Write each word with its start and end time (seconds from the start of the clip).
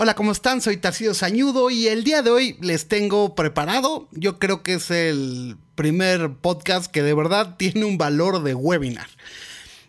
Hola, 0.00 0.14
¿cómo 0.14 0.30
están? 0.30 0.60
Soy 0.60 0.76
Tarcillo 0.76 1.12
Sañudo 1.12 1.70
y 1.70 1.88
el 1.88 2.04
día 2.04 2.22
de 2.22 2.30
hoy 2.30 2.56
les 2.60 2.86
tengo 2.86 3.34
preparado, 3.34 4.06
yo 4.12 4.38
creo 4.38 4.62
que 4.62 4.74
es 4.74 4.92
el 4.92 5.56
primer 5.74 6.34
podcast 6.34 6.88
que 6.88 7.02
de 7.02 7.14
verdad 7.14 7.56
tiene 7.56 7.84
un 7.84 7.98
valor 7.98 8.44
de 8.44 8.54
webinar. 8.54 9.08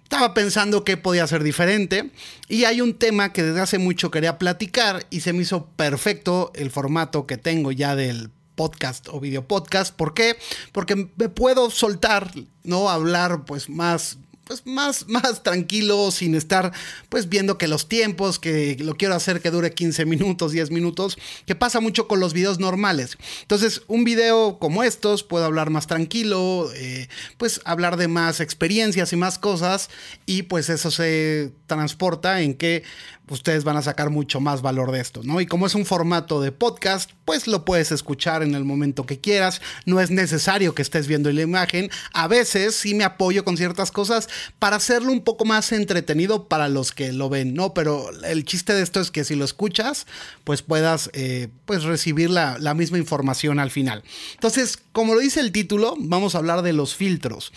Estaba 0.01 0.33
pensando 0.33 0.83
qué 0.83 0.97
podía 0.97 1.27
ser 1.27 1.43
diferente 1.43 2.09
y 2.47 2.63
hay 2.63 2.81
un 2.81 2.95
tema 2.95 3.31
que 3.33 3.43
desde 3.43 3.61
hace 3.61 3.77
mucho 3.77 4.09
quería 4.09 4.39
platicar 4.39 5.05
y 5.11 5.19
se 5.19 5.31
me 5.31 5.43
hizo 5.43 5.67
perfecto 5.75 6.51
el 6.55 6.71
formato 6.71 7.27
que 7.27 7.37
tengo 7.37 7.71
ya 7.71 7.95
del 7.95 8.31
podcast 8.55 9.09
o 9.09 9.19
video 9.19 9.47
podcast. 9.47 9.95
¿Por 9.95 10.15
qué? 10.15 10.37
Porque 10.71 11.07
me 11.17 11.29
puedo 11.29 11.69
soltar, 11.69 12.31
¿no? 12.63 12.89
Hablar 12.89 13.45
pues 13.45 13.69
más 13.69 14.17
pues 14.49 14.65
más, 14.65 15.05
más 15.07 15.43
tranquilo, 15.43 16.09
sin 16.11 16.33
estar 16.33 16.73
pues 17.07 17.29
viendo 17.29 17.57
que 17.59 17.67
los 17.67 17.87
tiempos, 17.87 18.39
que 18.39 18.75
lo 18.79 18.95
quiero 18.95 19.13
hacer 19.13 19.41
que 19.41 19.51
dure 19.51 19.73
15 19.73 20.05
minutos, 20.05 20.51
10 20.51 20.71
minutos, 20.71 21.17
que 21.45 21.55
pasa 21.55 21.79
mucho 21.79 22.07
con 22.07 22.19
los 22.19 22.33
videos 22.33 22.59
normales. 22.59 23.17
Entonces, 23.41 23.83
un 23.87 24.03
video 24.03 24.57
como 24.57 24.83
estos, 24.83 25.23
puedo 25.23 25.45
hablar 25.45 25.69
más 25.69 25.85
tranquilo, 25.85 26.69
eh, 26.75 27.07
pues 27.37 27.61
hablar 27.63 27.95
de 27.95 28.07
más 28.07 28.39
experiencias 28.39 29.13
y 29.13 29.17
más 29.17 29.37
cosas, 29.37 29.91
y 30.25 30.43
pues 30.43 30.69
eso 30.69 30.89
se 30.89 31.53
transporta 31.67 32.41
en 32.41 32.55
que 32.55 32.83
ustedes 33.29 33.63
van 33.63 33.77
a 33.77 33.81
sacar 33.81 34.09
mucho 34.09 34.39
más 34.39 34.61
valor 34.61 34.91
de 34.91 34.99
esto, 34.99 35.21
¿no? 35.23 35.39
Y 35.39 35.45
como 35.45 35.67
es 35.67 35.75
un 35.75 35.85
formato 35.85 36.41
de 36.41 36.51
podcast, 36.51 37.11
pues 37.25 37.47
lo 37.47 37.63
puedes 37.65 37.91
escuchar 37.91 38.43
en 38.43 38.55
el 38.55 38.65
momento 38.65 39.05
que 39.05 39.19
quieras, 39.19 39.61
no 39.85 39.99
es 40.01 40.09
necesario 40.09 40.73
que 40.73 40.81
estés 40.81 41.07
viendo 41.07 41.31
la 41.31 41.41
imagen, 41.41 41.89
a 42.13 42.27
veces 42.27 42.75
sí 42.75 42.95
me 42.95 43.03
apoyo 43.03 43.45
con 43.45 43.57
ciertas 43.57 43.91
cosas 43.91 44.29
para 44.59 44.77
hacerlo 44.77 45.11
un 45.11 45.23
poco 45.23 45.45
más 45.45 45.71
entretenido 45.71 46.47
para 46.47 46.69
los 46.69 46.91
que 46.91 47.13
lo 47.13 47.29
ven, 47.29 47.53
¿no? 47.53 47.73
Pero 47.73 48.09
el 48.23 48.45
chiste 48.45 48.73
de 48.73 48.81
esto 48.81 48.99
es 48.99 49.11
que 49.11 49.23
si 49.23 49.35
lo 49.35 49.45
escuchas, 49.45 50.05
pues 50.43 50.61
puedas 50.61 51.09
eh, 51.13 51.49
pues 51.65 51.83
recibir 51.83 52.29
la, 52.29 52.57
la 52.59 52.73
misma 52.73 52.97
información 52.97 53.59
al 53.59 53.71
final. 53.71 54.03
Entonces, 54.33 54.79
como 54.91 55.13
lo 55.13 55.19
dice 55.19 55.39
el 55.39 55.51
título, 55.51 55.95
vamos 55.97 56.35
a 56.35 56.39
hablar 56.39 56.61
de 56.61 56.73
los 56.73 56.95
filtros. 56.95 57.51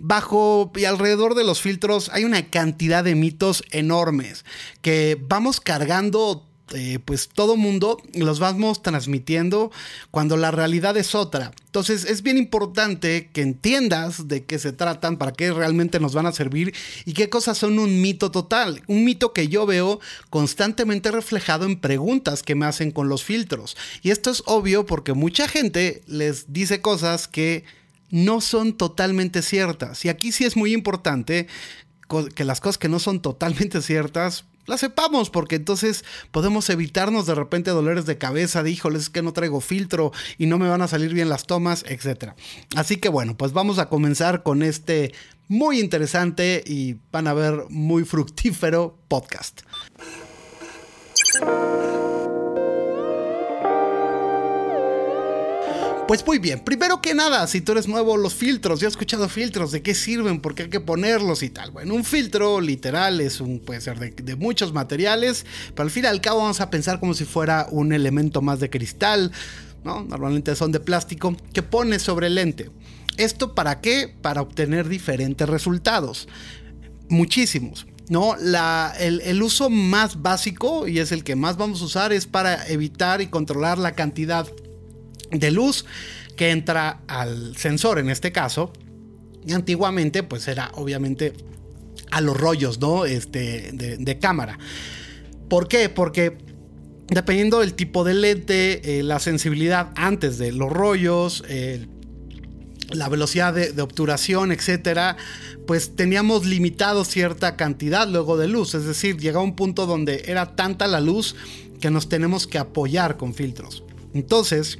Bajo 0.00 0.72
y 0.76 0.84
alrededor 0.84 1.34
de 1.34 1.44
los 1.44 1.60
filtros 1.60 2.08
hay 2.12 2.24
una 2.24 2.50
cantidad 2.50 3.02
de 3.02 3.16
mitos 3.16 3.64
enormes 3.72 4.44
que 4.80 5.18
vamos 5.20 5.60
cargando 5.60 6.47
eh, 6.74 6.98
pues 7.04 7.28
todo 7.28 7.56
mundo 7.56 7.98
los 8.14 8.38
vamos 8.40 8.82
transmitiendo 8.82 9.70
cuando 10.10 10.36
la 10.36 10.50
realidad 10.50 10.96
es 10.96 11.14
otra. 11.14 11.52
Entonces 11.66 12.04
es 12.04 12.22
bien 12.22 12.38
importante 12.38 13.30
que 13.32 13.42
entiendas 13.42 14.28
de 14.28 14.44
qué 14.44 14.58
se 14.58 14.72
tratan, 14.72 15.16
para 15.16 15.32
qué 15.32 15.52
realmente 15.52 16.00
nos 16.00 16.14
van 16.14 16.26
a 16.26 16.32
servir 16.32 16.74
y 17.04 17.12
qué 17.12 17.28
cosas 17.28 17.58
son 17.58 17.78
un 17.78 18.00
mito 18.00 18.30
total. 18.30 18.82
Un 18.86 19.04
mito 19.04 19.32
que 19.32 19.48
yo 19.48 19.66
veo 19.66 20.00
constantemente 20.30 21.10
reflejado 21.10 21.66
en 21.66 21.80
preguntas 21.80 22.42
que 22.42 22.54
me 22.54 22.66
hacen 22.66 22.90
con 22.90 23.08
los 23.08 23.24
filtros. 23.24 23.76
Y 24.02 24.10
esto 24.10 24.30
es 24.30 24.42
obvio 24.46 24.86
porque 24.86 25.12
mucha 25.14 25.48
gente 25.48 26.02
les 26.06 26.52
dice 26.52 26.80
cosas 26.80 27.28
que 27.28 27.64
no 28.10 28.40
son 28.40 28.76
totalmente 28.76 29.42
ciertas. 29.42 30.04
Y 30.04 30.08
aquí 30.08 30.32
sí 30.32 30.44
es 30.44 30.56
muy 30.56 30.72
importante 30.72 31.46
que 32.34 32.44
las 32.44 32.60
cosas 32.60 32.78
que 32.78 32.88
no 32.88 32.98
son 32.98 33.20
totalmente 33.20 33.82
ciertas 33.82 34.44
las 34.68 34.80
sepamos, 34.80 35.30
porque 35.30 35.56
entonces 35.56 36.04
podemos 36.30 36.68
evitarnos 36.70 37.26
de 37.26 37.34
repente 37.34 37.70
dolores 37.70 38.06
de 38.06 38.18
cabeza, 38.18 38.62
de 38.62 38.70
híjoles, 38.70 39.02
es 39.02 39.10
que 39.10 39.22
no 39.22 39.32
traigo 39.32 39.60
filtro 39.60 40.12
y 40.36 40.46
no 40.46 40.58
me 40.58 40.68
van 40.68 40.82
a 40.82 40.88
salir 40.88 41.14
bien 41.14 41.28
las 41.28 41.46
tomas, 41.46 41.84
etc. 41.88 42.32
Así 42.76 42.96
que 42.96 43.08
bueno, 43.08 43.36
pues 43.36 43.52
vamos 43.52 43.78
a 43.78 43.88
comenzar 43.88 44.42
con 44.42 44.62
este 44.62 45.12
muy 45.48 45.80
interesante 45.80 46.62
y 46.66 46.96
van 47.10 47.26
a 47.26 47.34
ver 47.34 47.64
muy 47.70 48.04
fructífero 48.04 48.98
podcast. 49.08 49.62
Pues 56.08 56.26
muy 56.26 56.38
bien, 56.38 56.60
primero 56.60 57.02
que 57.02 57.12
nada, 57.12 57.46
si 57.48 57.60
tú 57.60 57.72
eres 57.72 57.86
nuevo, 57.86 58.16
los 58.16 58.34
filtros, 58.34 58.80
yo 58.80 58.88
he 58.88 58.90
escuchado 58.90 59.28
filtros, 59.28 59.72
de 59.72 59.82
qué 59.82 59.94
sirven, 59.94 60.40
por 60.40 60.54
qué 60.54 60.62
hay 60.62 60.70
que 60.70 60.80
ponerlos 60.80 61.42
y 61.42 61.50
tal. 61.50 61.70
Bueno, 61.70 61.92
un 61.92 62.02
filtro 62.02 62.62
literal 62.62 63.20
es 63.20 63.42
un, 63.42 63.60
puede 63.60 63.82
ser 63.82 63.98
de, 63.98 64.36
muchos 64.36 64.72
materiales, 64.72 65.44
pero 65.74 65.82
al 65.82 65.90
fin 65.90 66.04
y 66.04 66.06
al 66.06 66.22
cabo 66.22 66.40
vamos 66.40 66.62
a 66.62 66.70
pensar 66.70 66.98
como 66.98 67.12
si 67.12 67.26
fuera 67.26 67.66
un 67.70 67.92
elemento 67.92 68.40
más 68.40 68.58
de 68.58 68.70
cristal, 68.70 69.32
¿no? 69.84 70.02
Normalmente 70.02 70.56
son 70.56 70.72
de 70.72 70.80
plástico, 70.80 71.36
que 71.52 71.62
pones 71.62 72.00
sobre 72.00 72.28
el 72.28 72.36
lente. 72.36 72.70
¿Esto 73.18 73.54
para 73.54 73.82
qué? 73.82 74.08
Para 74.22 74.40
obtener 74.40 74.88
diferentes 74.88 75.46
resultados. 75.46 76.26
Muchísimos. 77.10 77.86
¿no? 78.08 78.34
La, 78.40 78.94
el, 78.98 79.20
el, 79.20 79.42
uso 79.42 79.68
más 79.68 80.22
básico 80.22 80.88
y 80.88 81.00
es 81.00 81.12
el 81.12 81.22
que 81.22 81.36
más 81.36 81.58
vamos 81.58 81.82
a 81.82 81.84
usar 81.84 82.14
es 82.14 82.24
para 82.24 82.66
evitar 82.66 83.20
y 83.20 83.26
controlar 83.26 83.76
la 83.76 83.92
cantidad 83.92 84.46
de 85.30 85.50
luz 85.50 85.84
que 86.36 86.50
entra 86.50 87.02
al 87.06 87.56
sensor 87.56 87.98
en 87.98 88.10
este 88.10 88.32
caso. 88.32 88.72
Y 89.46 89.52
antiguamente 89.52 90.22
pues 90.22 90.46
era 90.48 90.70
obviamente 90.74 91.32
a 92.10 92.20
los 92.20 92.36
rollos, 92.36 92.80
¿no? 92.80 93.04
Este, 93.04 93.72
de, 93.72 94.18
cámara. 94.18 94.58
¿Por 95.48 95.68
qué? 95.68 95.88
Porque 95.88 96.38
dependiendo 97.08 97.60
del 97.60 97.74
tipo 97.74 98.04
de 98.04 98.14
lente, 98.14 98.98
eh, 98.98 99.02
la 99.02 99.18
sensibilidad 99.18 99.90
antes 99.96 100.38
de 100.38 100.52
los 100.52 100.70
rollos, 100.70 101.42
la 102.90 103.08
velocidad 103.08 103.52
de, 103.54 103.82
obturación, 103.82 104.52
etcétera, 104.52 105.16
pues 105.66 105.94
teníamos 105.94 106.46
limitado 106.46 107.04
cierta 107.04 107.56
cantidad 107.56 108.08
luego 108.08 108.36
de 108.36 108.48
luz. 108.48 108.74
Es 108.74 108.84
decir, 108.84 109.18
llegaba 109.18 109.44
un 109.44 109.56
punto 109.56 109.86
donde 109.86 110.24
era 110.26 110.56
tanta 110.56 110.86
la 110.86 111.00
luz 111.00 111.36
que 111.80 111.90
nos 111.90 112.08
tenemos 112.08 112.46
que 112.46 112.58
apoyar 112.58 113.16
con 113.16 113.34
filtros. 113.34 113.84
Entonces, 114.14 114.78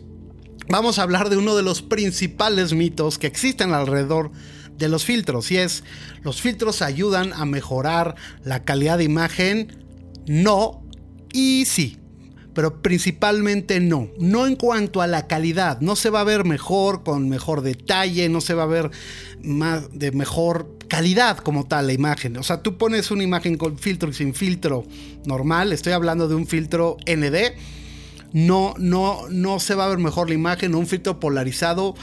vamos 0.69 0.99
a 0.99 1.03
hablar 1.03 1.31
de 1.31 1.37
uno 1.37 1.57
de 1.57 1.63
los 1.63 1.83
principales 1.83 2.73
mitos 2.73 3.19
que 3.19 3.27
existen 3.27 3.73
alrededor 3.73 4.31
de 4.77 4.89
los 4.89 5.05
filtros 5.05 5.51
y 5.51 5.57
es 5.57 5.83
los 6.23 6.41
filtros 6.41 6.83
ayudan 6.83 7.33
a 7.33 7.45
mejorar 7.45 8.15
la 8.45 8.65
calidad 8.65 8.99
de 8.99 9.05
imagen 9.05 9.85
no 10.27 10.85
y 11.33 11.65
sí 11.65 11.99
pero 12.59 12.83
principalmente 12.83 13.79
no. 13.79 14.09
No 14.19 14.45
en 14.49 14.57
cuanto 14.57 15.01
a 15.01 15.07
la 15.07 15.29
calidad. 15.29 15.81
No 15.81 15.95
se 15.95 16.11
va 16.11 16.23
a 16.23 16.25
ver 16.25 16.45
mejor, 16.45 17.05
con 17.05 17.29
mejor 17.29 17.61
detalle, 17.61 18.29
no 18.29 18.41
se 18.41 18.53
va 18.53 18.65
a 18.65 18.67
ver 18.67 18.91
más 19.45 19.97
de 19.97 20.11
mejor 20.11 20.77
calidad 20.89 21.39
como 21.39 21.69
tal 21.69 21.87
la 21.87 21.93
imagen. 21.93 22.37
O 22.37 22.43
sea, 22.43 22.61
tú 22.61 22.77
pones 22.77 23.13
una 23.13 23.23
imagen 23.23 23.57
con 23.57 23.79
filtro 23.79 24.11
y 24.11 24.13
sin 24.13 24.35
filtro 24.35 24.85
normal. 25.25 25.73
Estoy 25.73 25.93
hablando 25.93 26.27
de 26.27 26.35
un 26.35 26.49
filtro 26.49 26.97
ND 27.07 27.55
no, 28.33 28.75
no, 28.79 29.29
no 29.31 29.61
se 29.61 29.75
va 29.75 29.87
a 29.87 29.89
ver 29.89 29.99
mejor 29.99 30.29
la 30.29 30.35
imagen. 30.35 30.75
Un 30.75 30.87
filtro 30.87 31.21
polarizado 31.21 31.95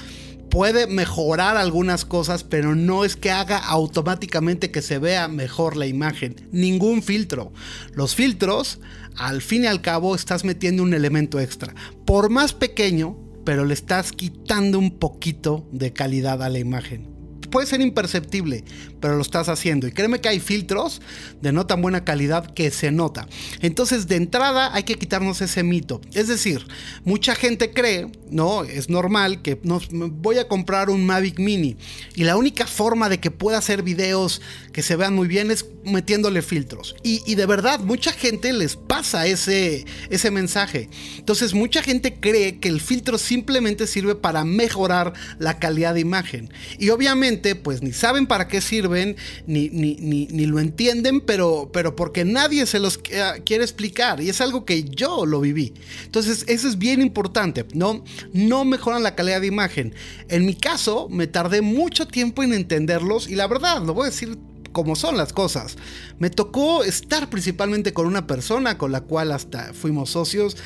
puede 0.50 0.88
mejorar 0.88 1.58
algunas 1.58 2.06
cosas, 2.06 2.44
pero 2.44 2.76
no 2.76 3.06
es 3.06 3.16
que 3.16 3.32
haga 3.32 3.58
automáticamente 3.58 4.72
que 4.72 4.82
se 4.82 5.00
vea 5.00 5.28
mejor 5.28 5.76
la 5.76 5.88
imagen. 5.88 6.48
Ningún 6.52 7.04
filtro. 7.04 7.52
Los 7.94 8.16
filtros, 8.16 8.80
al 9.18 9.42
fin 9.42 9.64
y 9.64 9.68
al 9.68 9.82
cabo, 9.82 10.16
estás 10.16 10.44
metiendo 10.44 10.84
un 10.84 10.94
elemento 10.94 11.40
extra. 11.40 11.74
Por 12.06 12.30
más 12.30 12.54
pequeño, 12.54 13.18
pero 13.44 13.66
le 13.66 13.74
estás 13.74 14.12
quitando 14.12 14.80
un 14.80 14.98
poquito 14.98 15.68
de 15.72 15.94
calidad 15.94 16.42
a 16.42 16.50
la 16.50 16.60
imagen 16.60 17.15
puede 17.48 17.68
ser 17.68 17.82
imperceptible, 17.82 18.64
pero 19.00 19.16
lo 19.16 19.22
estás 19.22 19.50
haciendo. 19.50 19.88
Y 19.88 19.92
créeme 19.92 20.22
que 20.22 20.30
hay 20.30 20.40
filtros 20.40 21.02
de 21.42 21.52
no 21.52 21.66
tan 21.66 21.82
buena 21.82 22.04
calidad 22.04 22.54
que 22.54 22.72
se 22.72 22.92
nota. 22.92 23.28
Entonces, 23.62 24.08
de 24.08 24.16
entrada 24.16 24.74
hay 24.74 24.84
que 24.84 24.96
quitarnos 24.96 25.42
ese 25.42 25.64
mito. 25.64 26.02
Es 26.14 26.28
decir, 26.28 26.68
mucha 27.04 27.36
gente 27.36 27.72
cree, 27.72 28.12
¿no? 28.30 28.64
Es 28.64 28.90
normal 28.90 29.42
que 29.42 29.60
voy 29.64 30.38
a 30.38 30.48
comprar 30.48 30.90
un 30.90 31.06
Mavic 31.06 31.40
Mini 31.40 31.78
y 32.16 32.24
la 32.24 32.38
única 32.38 32.68
forma 32.68 33.10
de 33.10 33.20
que 33.20 33.32
pueda 33.32 33.58
hacer 33.58 33.84
videos 33.84 34.42
que 34.74 34.82
se 34.82 34.96
vean 34.96 35.16
muy 35.16 35.28
bien 35.28 35.52
es 35.52 35.66
metiéndole 35.86 36.42
filtros. 36.42 36.96
Y, 37.04 37.36
de 37.36 37.46
verdad, 37.46 37.80
mucha 37.80 38.12
gente 38.12 38.52
les 38.54 38.76
pasa 38.76 39.28
ese, 39.28 39.86
ese 40.10 40.32
mensaje. 40.32 40.90
Entonces, 41.18 41.54
mucha 41.54 41.82
gente 41.82 42.16
cree 42.20 42.60
que 42.60 42.70
el 42.70 42.82
filtro 42.82 43.18
simplemente 43.18 43.88
sirve 43.88 44.16
para 44.16 44.44
mejorar 44.44 45.14
la 45.40 45.60
calidad 45.60 45.94
de 45.94 46.02
imagen. 46.02 46.52
Y 46.80 46.90
obviamente, 46.90 47.45
pues 47.54 47.84
ni 47.84 47.94
saben 47.94 48.26
para 48.26 48.48
qué 48.48 48.62
sirven, 48.62 49.16
ni, 49.46 49.70
ni, 49.70 50.46
lo 50.48 50.60
entienden, 50.60 51.22
pero, 51.22 51.70
pero 51.72 51.96
porque 51.96 52.26
nadie 52.26 52.66
se 52.66 52.80
los 52.80 52.98
quiere 52.98 53.64
explicar. 53.64 54.22
Y 54.22 54.30
es 54.30 54.42
algo 54.42 54.66
que 54.66 54.86
yo 54.86 55.28
lo 55.28 55.42
viví. 55.42 55.74
Entonces, 56.06 56.46
eso 56.48 56.68
es 56.68 56.80
bien 56.80 57.02
importante, 57.02 57.66
¿no? 57.74 58.04
No 58.34 58.66
mejoran 58.66 59.04
la 59.04 59.16
calidad 59.16 59.42
de 59.42 59.48
imagen. 59.48 59.94
En 60.30 60.46
mi 60.46 60.56
caso, 60.56 61.08
me 61.10 61.28
tardé 61.28 61.62
mucho 61.62 62.08
tiempo 62.08 62.42
en 62.42 62.54
entenderlos 62.54 63.30
y 63.30 63.36
la 63.36 63.48
verdad, 63.48 63.84
lo 63.84 63.94
voy 63.94 64.08
a 64.08 64.10
decir 64.10 64.38
como 64.76 64.98
son 64.98 65.16
las 65.16 65.32
cosas. 65.32 65.78
Me 66.20 66.30
tocó 66.30 66.84
estar 66.84 67.30
principalmente 67.30 67.94
con 67.94 68.08
una 68.08 68.28
persona 68.28 68.78
con 68.78 68.92
la 68.92 69.00
cual 69.00 69.32
hasta 69.32 69.74
fuimos 69.74 70.10
socios 70.10 70.58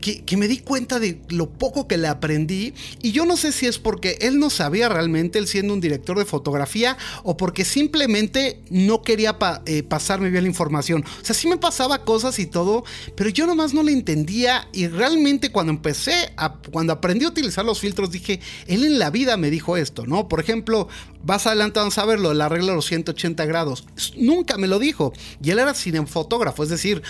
que, 0.00 0.36
me 0.36 0.48
di 0.48 0.58
cuenta 0.58 0.98
de 1.00 1.20
lo 1.28 1.50
poco 1.50 1.88
que 1.88 1.96
le 1.96 2.08
aprendí 2.08 2.74
y 3.02 3.12
yo 3.12 3.26
no 3.26 3.36
sé 3.36 3.52
si 3.52 3.66
es 3.66 3.78
porque 3.78 4.18
él 4.20 4.38
no 4.38 4.50
sabía 4.50 4.88
realmente, 4.88 5.38
él 5.38 5.48
siendo 5.48 5.74
un 5.74 5.80
director 5.80 6.18
de 6.18 6.24
fotografía, 6.24 6.96
o 7.24 7.36
porque 7.36 7.64
simplemente 7.64 8.60
no 8.70 9.02
quería 9.02 9.36
eh, 9.66 9.82
pasarme 9.82 10.30
bien 10.30 10.44
la 10.44 10.48
información. 10.48 11.04
O 11.20 11.24
sea, 11.24 11.34
sí 11.34 11.48
me 11.48 11.56
pasaba 11.56 12.04
cosas 12.04 12.38
y 12.38 12.46
todo, 12.46 12.84
pero 13.16 13.30
yo 13.30 13.46
nomás 13.46 13.74
no 13.74 13.82
le 13.82 13.92
entendía 13.92 14.68
y 14.72 14.86
realmente 14.86 15.50
cuando 15.50 15.72
empecé, 15.72 16.32
cuando 16.72 16.92
aprendí 16.92 17.24
a 17.24 17.28
utilizar 17.28 17.64
los 17.64 17.80
filtros, 17.80 18.10
dije, 18.10 18.40
él 18.66 18.84
en 18.84 18.98
la 18.98 19.10
vida 19.10 19.36
me 19.36 19.50
dijo 19.50 19.76
esto, 19.76 20.06
¿no? 20.06 20.28
Por 20.28 20.40
ejemplo, 20.40 20.88
vas 21.22 21.46
adelante 21.46 21.80
a 21.80 21.90
saberlo, 21.90 22.32
la 22.34 22.48
regla 22.48 22.70
de 22.70 22.76
los 22.76 22.86
180 22.86 23.44
grados. 23.46 23.86
Nunca 24.16 24.56
me 24.56 24.68
lo 24.68 24.78
dijo. 24.78 25.12
Y 25.42 25.50
él 25.50 25.58
era 25.58 25.74
cinefotógrafo, 25.74 26.62
es 26.62 26.68
decir, 26.68 27.02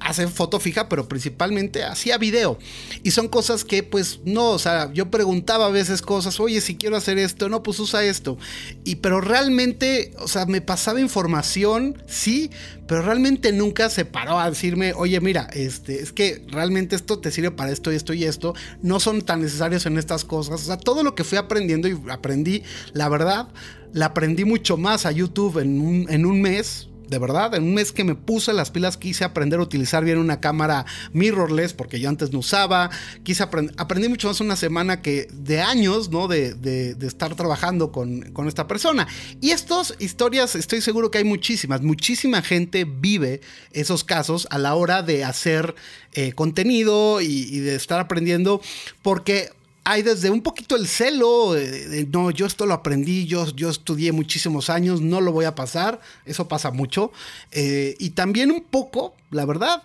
hace 0.00 0.26
foto 0.28 0.58
fija, 0.60 0.88
pero 0.88 1.08
principalmente 1.08 1.84
hacía 1.84 2.18
video. 2.18 2.58
Y 3.02 3.12
son 3.12 3.28
cosas 3.28 3.64
que 3.64 3.82
pues 3.82 4.20
no, 4.24 4.50
o 4.50 4.58
sea, 4.58 4.92
yo 4.92 5.10
preguntaba 5.10 5.66
a 5.66 5.70
veces 5.70 6.02
cosas, 6.02 6.40
oye, 6.40 6.60
si 6.60 6.76
quiero 6.76 6.96
hacer 6.96 7.18
esto, 7.18 7.48
no, 7.48 7.62
pues 7.62 7.78
usa 7.78 8.04
esto. 8.04 8.38
Y 8.84 8.96
pero 8.96 9.20
realmente, 9.20 10.12
o 10.18 10.28
sea, 10.28 10.46
me 10.46 10.60
pasaba 10.60 11.00
información, 11.00 12.02
sí, 12.06 12.50
pero 12.86 13.02
realmente 13.02 13.52
nunca 13.52 13.88
se 13.90 14.04
paró 14.04 14.40
a 14.40 14.50
decirme, 14.50 14.92
oye, 14.94 15.20
mira, 15.20 15.48
este, 15.52 16.02
es 16.02 16.12
que 16.12 16.44
realmente 16.48 16.96
esto 16.96 17.20
te 17.20 17.30
sirve 17.30 17.50
para 17.50 17.70
esto 17.70 17.92
y 17.92 17.96
esto 17.96 18.12
y 18.14 18.24
esto, 18.24 18.54
no 18.82 19.00
son 19.00 19.22
tan 19.22 19.42
necesarios 19.42 19.86
en 19.86 19.98
estas 19.98 20.24
cosas. 20.24 20.62
O 20.62 20.64
sea, 20.64 20.76
todo 20.76 21.02
lo 21.02 21.14
que 21.14 21.24
fui 21.24 21.38
aprendiendo 21.38 21.88
y 21.88 21.96
aprendí, 22.10 22.62
la 22.92 23.08
verdad, 23.08 23.48
la 23.92 24.06
aprendí 24.06 24.44
mucho 24.44 24.76
más 24.76 25.06
a 25.06 25.12
YouTube 25.12 25.58
en 25.58 26.06
en 26.08 26.26
un 26.26 26.40
mes, 26.42 26.89
de 27.10 27.18
verdad, 27.18 27.56
en 27.56 27.64
un 27.64 27.74
mes 27.74 27.90
que 27.90 28.04
me 28.04 28.14
puse 28.14 28.52
las 28.52 28.70
pilas 28.70 28.96
quise 28.96 29.24
aprender 29.24 29.58
a 29.58 29.62
utilizar 29.64 30.04
bien 30.04 30.18
una 30.18 30.38
cámara 30.38 30.86
mirrorless, 31.12 31.72
porque 31.72 31.98
yo 31.98 32.08
antes 32.08 32.32
no 32.32 32.38
usaba, 32.38 32.88
quise 33.24 33.42
aprender, 33.42 33.74
aprendí 33.78 34.08
mucho 34.08 34.28
más 34.28 34.40
una 34.40 34.54
semana 34.54 35.02
que 35.02 35.26
de 35.32 35.60
años, 35.60 36.08
¿no? 36.08 36.28
De, 36.28 36.96
estar 37.02 37.34
trabajando 37.34 37.90
con, 37.90 38.32
esta 38.46 38.68
persona. 38.68 39.08
Y 39.40 39.50
estas 39.50 39.96
historias, 39.98 40.54
estoy 40.54 40.80
seguro 40.80 41.10
que 41.10 41.18
hay 41.18 41.24
muchísimas, 41.24 41.82
muchísima 41.82 42.42
gente 42.42 42.84
vive 42.84 43.40
esos 43.72 44.04
casos 44.04 44.46
a 44.50 44.58
la 44.58 44.76
hora 44.76 45.02
de 45.02 45.24
hacer 45.24 45.74
eh, 46.12 46.32
contenido 46.32 47.20
y 47.20 47.58
de 47.58 47.74
estar 47.74 47.98
aprendiendo, 47.98 48.60
porque 49.02 49.50
hay 49.90 50.02
desde 50.02 50.30
un 50.30 50.40
poquito 50.40 50.76
el 50.76 50.86
celo, 50.86 51.54
de, 51.54 52.06
no, 52.12 52.30
yo 52.30 52.46
esto 52.46 52.64
lo 52.64 52.74
aprendí, 52.74 53.26
yo, 53.26 53.44
yo 53.56 53.70
estudié 53.70 54.12
muchísimos 54.12 54.70
años, 54.70 55.00
no 55.00 55.20
lo 55.20 55.32
voy 55.32 55.46
a 55.46 55.56
pasar, 55.56 56.00
eso 56.24 56.46
pasa 56.46 56.70
mucho. 56.70 57.10
Eh, 57.50 57.96
y 57.98 58.10
también 58.10 58.52
un 58.52 58.60
poco, 58.60 59.16
la 59.32 59.44
verdad, 59.44 59.82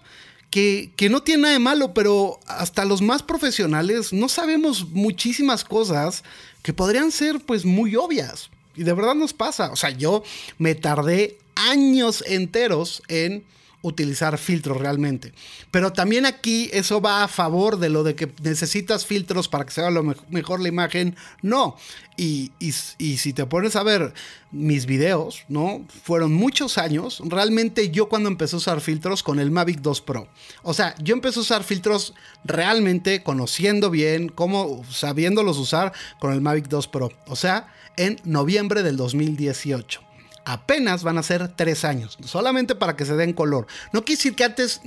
que, 0.51 0.91
que, 0.95 1.09
no 1.09 1.23
tiene 1.23 1.41
nada 1.41 1.53
de 1.53 1.59
malo, 1.59 1.95
pero 1.95 2.39
hasta 2.45 2.85
los 2.85 3.01
más 3.01 3.23
profesionales 3.23 4.13
no 4.13 4.29
sabemos 4.29 4.87
muchísimas 4.91 5.63
cosas 5.63 6.23
que 6.61 6.71
podrían 6.71 7.11
ser 7.11 7.39
pues 7.39 7.65
muy 7.65 7.95
obvias. 7.95 8.51
Y 8.75 8.83
de 8.83 8.93
verdad 8.93 9.15
nos 9.15 9.33
pasa. 9.33 9.71
O 9.71 9.75
sea, 9.75 9.89
yo 9.89 10.21
me 10.59 10.75
tardé 10.75 11.39
años 11.55 12.23
enteros 12.27 13.01
en 13.07 13.43
utilizar 13.85 14.39
filtros 14.39 14.77
realmente. 14.77 15.31
Pero 15.69 15.93
también 15.93 16.25
aquí 16.25 16.69
eso 16.73 17.01
va 17.01 17.23
a 17.23 17.27
favor 17.27 17.77
de 17.77 17.89
lo 17.89 18.03
de 18.03 18.15
que 18.15 18.31
necesitas 18.41 19.05
filtros 19.05 19.47
para 19.47 19.63
que 19.65 19.71
se 19.71 19.81
vea 19.81 19.91
lo 19.91 20.03
mejor 20.29 20.59
la 20.59 20.69
imagen. 20.69 21.15
No. 21.43 21.77
Y, 22.17 22.51
y, 22.59 22.71
si 23.17 23.33
te 23.33 23.45
pones 23.45 23.75
a 23.75 23.83
ver 23.83 24.13
mis 24.51 24.85
videos, 24.85 25.43
¿no? 25.49 25.85
Fueron 26.03 26.33
muchos 26.33 26.77
años. 26.77 27.21
Realmente 27.25 27.91
yo 27.91 28.09
cuando 28.09 28.29
empecé 28.29 28.55
a 28.55 28.59
usar 28.59 28.81
filtros 28.81 29.21
con 29.21 29.39
el 29.39 29.51
Mavic 29.51 29.81
2 29.81 30.01
Pro. 30.01 30.29
O 30.63 30.73
sea, 30.73 30.95
yo 31.03 31.13
empecé 31.13 31.39
a 31.39 31.43
usar 31.43 31.63
filtros 31.63 32.15
realmente 32.43 33.21
conociendo 33.21 33.91
bien, 33.91 34.29
cómo 34.29 34.83
sabiéndolos 34.89 35.59
usar 35.59 35.93
con 36.19 36.33
el 36.33 36.41
Mavic 36.41 36.69
2 36.69 36.87
Pro. 36.87 37.11
O 37.27 37.35
sea, 37.35 37.67
en 37.97 38.19
noviembre 38.23 38.81
del 38.81 38.97
2018 38.97 40.04
apenas 40.45 41.03
van 41.03 41.17
a 41.17 41.23
ser 41.23 41.49
tres 41.49 41.83
años, 41.83 42.17
solamente 42.23 42.75
para 42.75 42.95
que 42.95 43.05
se 43.05 43.15
den 43.15 43.33
color. 43.33 43.67
No 43.91 44.05
quiere 44.05 44.17
decir 44.17 44.35
que 44.35 44.43
antes, 44.43 44.81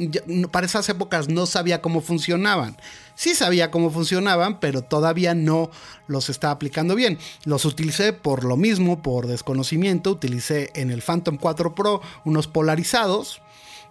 para 0.50 0.66
esas 0.66 0.88
épocas, 0.88 1.28
no 1.28 1.46
sabía 1.46 1.82
cómo 1.82 2.00
funcionaban. 2.00 2.76
Sí 3.16 3.34
sabía 3.34 3.72
cómo 3.72 3.90
funcionaban, 3.90 4.60
pero 4.60 4.82
todavía 4.82 5.34
no 5.34 5.70
los 6.06 6.30
estaba 6.30 6.52
aplicando 6.52 6.94
bien. 6.94 7.18
Los 7.44 7.64
utilicé 7.64 8.12
por 8.12 8.44
lo 8.44 8.56
mismo, 8.56 9.02
por 9.02 9.26
desconocimiento. 9.26 10.12
Utilicé 10.12 10.70
en 10.74 10.92
el 10.92 11.02
Phantom 11.02 11.36
4 11.36 11.74
Pro 11.74 12.00
unos 12.24 12.46
polarizados 12.46 13.42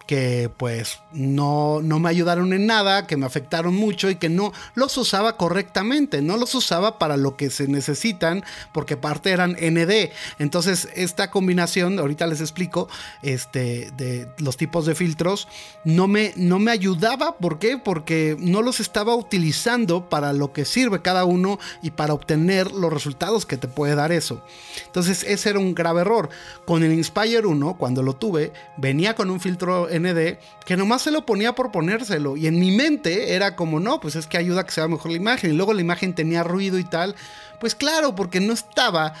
que 0.08 0.50
pues 0.56 1.00
no, 1.12 1.82
no 1.82 1.98
me 1.98 2.08
ayudaron 2.08 2.54
en 2.54 2.64
nada, 2.64 3.06
que 3.06 3.18
me 3.18 3.26
afectaron 3.26 3.74
mucho 3.74 4.08
y 4.08 4.16
que 4.16 4.30
no 4.30 4.54
los 4.74 4.96
usaba 4.96 5.36
correctamente, 5.36 6.22
no 6.22 6.38
los 6.38 6.54
usaba 6.54 6.98
para 6.98 7.18
lo 7.18 7.36
que 7.36 7.50
se 7.50 7.68
necesitan, 7.68 8.42
porque 8.72 8.96
parte 8.96 9.32
eran 9.32 9.52
ND. 9.52 10.10
Entonces 10.38 10.88
esta 10.94 11.30
combinación, 11.30 11.98
ahorita 11.98 12.26
les 12.26 12.40
explico, 12.40 12.88
este, 13.20 13.90
de 13.98 14.26
los 14.38 14.56
tipos 14.56 14.86
de 14.86 14.94
filtros, 14.94 15.46
no 15.84 16.08
me, 16.08 16.32
no 16.36 16.58
me 16.58 16.70
ayudaba, 16.70 17.36
¿por 17.36 17.58
qué? 17.58 17.76
Porque 17.76 18.34
no 18.40 18.62
los 18.62 18.80
estaba 18.80 19.14
utilizando 19.14 20.08
para 20.08 20.32
lo 20.32 20.54
que 20.54 20.64
sirve 20.64 21.02
cada 21.02 21.26
uno 21.26 21.58
y 21.82 21.90
para 21.90 22.14
obtener 22.14 22.72
los 22.72 22.90
resultados 22.90 23.44
que 23.44 23.58
te 23.58 23.68
puede 23.68 23.94
dar 23.94 24.10
eso. 24.12 24.42
Entonces 24.86 25.22
ese 25.24 25.50
era 25.50 25.58
un 25.58 25.74
grave 25.74 26.00
error. 26.00 26.30
Con 26.64 26.82
el 26.82 26.94
Inspire 26.94 27.46
1, 27.46 27.76
cuando 27.76 28.02
lo 28.02 28.14
tuve, 28.14 28.54
venía 28.78 29.14
con 29.14 29.30
un 29.30 29.38
filtro 29.38 29.90
ND 29.98 30.38
que 30.64 30.76
nomás 30.76 31.02
se 31.02 31.10
lo 31.10 31.26
ponía 31.26 31.54
por 31.54 31.72
ponérselo. 31.72 32.36
Y 32.36 32.46
en 32.46 32.58
mi 32.58 32.70
mente 32.70 33.34
era 33.34 33.56
como, 33.56 33.80
no, 33.80 34.00
pues 34.00 34.16
es 34.16 34.26
que 34.26 34.38
ayuda 34.38 34.62
a 34.62 34.66
que 34.66 34.72
sea 34.72 34.88
mejor 34.88 35.10
la 35.10 35.16
imagen. 35.16 35.50
Y 35.50 35.54
luego 35.54 35.72
la 35.72 35.80
imagen 35.80 36.14
tenía 36.14 36.42
ruido 36.42 36.78
y 36.78 36.84
tal. 36.84 37.14
Pues 37.60 37.74
claro, 37.74 38.14
porque 38.14 38.40
no 38.40 38.52
estaba 38.52 39.14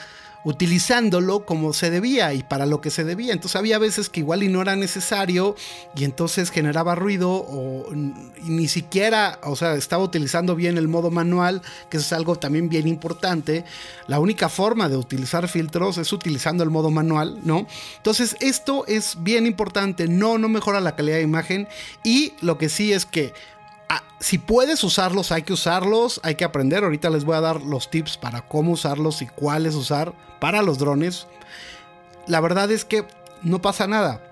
utilizándolo 0.44 1.44
como 1.44 1.72
se 1.72 1.90
debía 1.90 2.32
y 2.32 2.42
para 2.42 2.66
lo 2.66 2.80
que 2.80 2.90
se 2.90 3.04
debía. 3.04 3.32
Entonces 3.32 3.56
había 3.56 3.78
veces 3.78 4.08
que 4.08 4.20
igual 4.20 4.42
y 4.42 4.48
no 4.48 4.62
era 4.62 4.76
necesario 4.76 5.56
y 5.96 6.04
entonces 6.04 6.50
generaba 6.50 6.94
ruido 6.94 7.30
o 7.30 7.86
ni 7.92 8.68
siquiera, 8.68 9.38
o 9.42 9.56
sea, 9.56 9.74
estaba 9.74 10.02
utilizando 10.02 10.54
bien 10.54 10.78
el 10.78 10.88
modo 10.88 11.10
manual, 11.10 11.62
que 11.90 11.96
es 11.98 12.12
algo 12.12 12.36
también 12.36 12.68
bien 12.68 12.86
importante. 12.86 13.64
La 14.06 14.20
única 14.20 14.48
forma 14.48 14.88
de 14.88 14.96
utilizar 14.96 15.48
filtros 15.48 15.98
es 15.98 16.12
utilizando 16.12 16.62
el 16.62 16.70
modo 16.70 16.90
manual, 16.90 17.40
¿no? 17.44 17.66
Entonces 17.96 18.36
esto 18.40 18.86
es 18.86 19.16
bien 19.20 19.46
importante, 19.46 20.08
no, 20.08 20.38
no 20.38 20.48
mejora 20.48 20.80
la 20.80 20.96
calidad 20.96 21.16
de 21.16 21.22
imagen 21.22 21.68
y 22.04 22.32
lo 22.40 22.58
que 22.58 22.68
sí 22.68 22.92
es 22.92 23.06
que 23.06 23.32
si 24.20 24.38
puedes 24.38 24.82
usarlos, 24.82 25.32
hay 25.32 25.42
que 25.42 25.52
usarlos, 25.52 26.20
hay 26.22 26.34
que 26.34 26.44
aprender. 26.44 26.84
Ahorita 26.84 27.10
les 27.10 27.24
voy 27.24 27.36
a 27.36 27.40
dar 27.40 27.62
los 27.62 27.90
tips 27.90 28.16
para 28.16 28.42
cómo 28.42 28.72
usarlos 28.72 29.22
y 29.22 29.26
cuáles 29.26 29.74
usar 29.74 30.12
para 30.40 30.62
los 30.62 30.78
drones. 30.78 31.26
La 32.26 32.40
verdad 32.40 32.70
es 32.70 32.84
que 32.84 33.04
no 33.42 33.62
pasa 33.62 33.86
nada. 33.86 34.22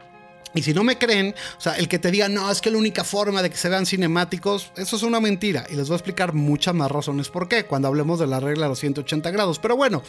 Y 0.56 0.62
si 0.62 0.72
no 0.72 0.84
me 0.84 0.96
creen, 0.96 1.34
o 1.58 1.60
sea, 1.60 1.74
el 1.74 1.86
que 1.86 1.98
te 1.98 2.10
diga, 2.10 2.30
no, 2.30 2.50
es 2.50 2.62
que 2.62 2.70
la 2.70 2.78
única 2.78 3.04
forma 3.04 3.42
de 3.42 3.50
que 3.50 3.58
se 3.58 3.68
vean 3.68 3.84
cinemáticos, 3.84 4.72
eso 4.76 4.96
es 4.96 5.02
una 5.02 5.20
mentira. 5.20 5.66
Y 5.68 5.74
les 5.74 5.88
voy 5.88 5.96
a 5.96 5.98
explicar 5.98 6.32
muchas 6.32 6.74
más 6.74 6.90
razones 6.90 7.28
por 7.28 7.46
qué 7.46 7.66
cuando 7.66 7.88
hablemos 7.88 8.18
de 8.18 8.26
la 8.26 8.40
regla 8.40 8.64
de 8.64 8.70
los 8.70 8.78
180 8.80 9.30
grados. 9.32 9.58
Pero 9.58 9.76
bueno, 9.76 10.02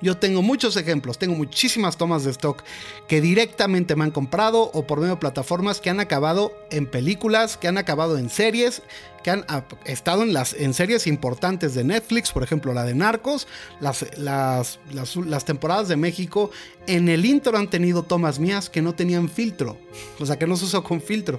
yo 0.00 0.16
tengo 0.16 0.42
muchos 0.42 0.76
ejemplos, 0.76 1.18
tengo 1.18 1.36
muchísimas 1.36 1.96
tomas 1.96 2.24
de 2.24 2.32
stock 2.32 2.64
que 3.06 3.20
directamente 3.20 3.94
me 3.94 4.02
han 4.02 4.10
comprado 4.10 4.72
o 4.74 4.86
por 4.88 4.98
medio 4.98 5.14
de 5.14 5.20
plataformas 5.20 5.80
que 5.80 5.90
han 5.90 6.00
acabado 6.00 6.52
en 6.72 6.86
películas, 6.86 7.56
que 7.56 7.68
han 7.68 7.78
acabado 7.78 8.18
en 8.18 8.28
series 8.28 8.82
que 9.22 9.30
han 9.30 9.44
estado 9.84 10.22
en, 10.22 10.32
las, 10.32 10.54
en 10.54 10.74
series 10.74 11.06
importantes 11.06 11.74
de 11.74 11.84
Netflix, 11.84 12.32
por 12.32 12.42
ejemplo 12.42 12.72
la 12.72 12.84
de 12.84 12.94
Narcos, 12.94 13.46
las, 13.80 14.06
las, 14.18 14.78
las, 14.92 15.44
temporadas 15.44 15.88
de 15.88 15.96
México, 15.96 16.50
en 16.86 17.08
el 17.08 17.24
intro 17.24 17.56
han 17.56 17.70
tenido 17.70 18.02
tomas 18.02 18.38
mías 18.38 18.68
que 18.68 18.82
no 18.82 18.94
tenían 18.94 19.28
filtro, 19.28 19.78
o 20.18 20.26
sea 20.26 20.38
que 20.38 20.46
no 20.46 20.56
se 20.56 20.64
usó 20.64 20.82
con 20.82 21.00
filtro. 21.00 21.38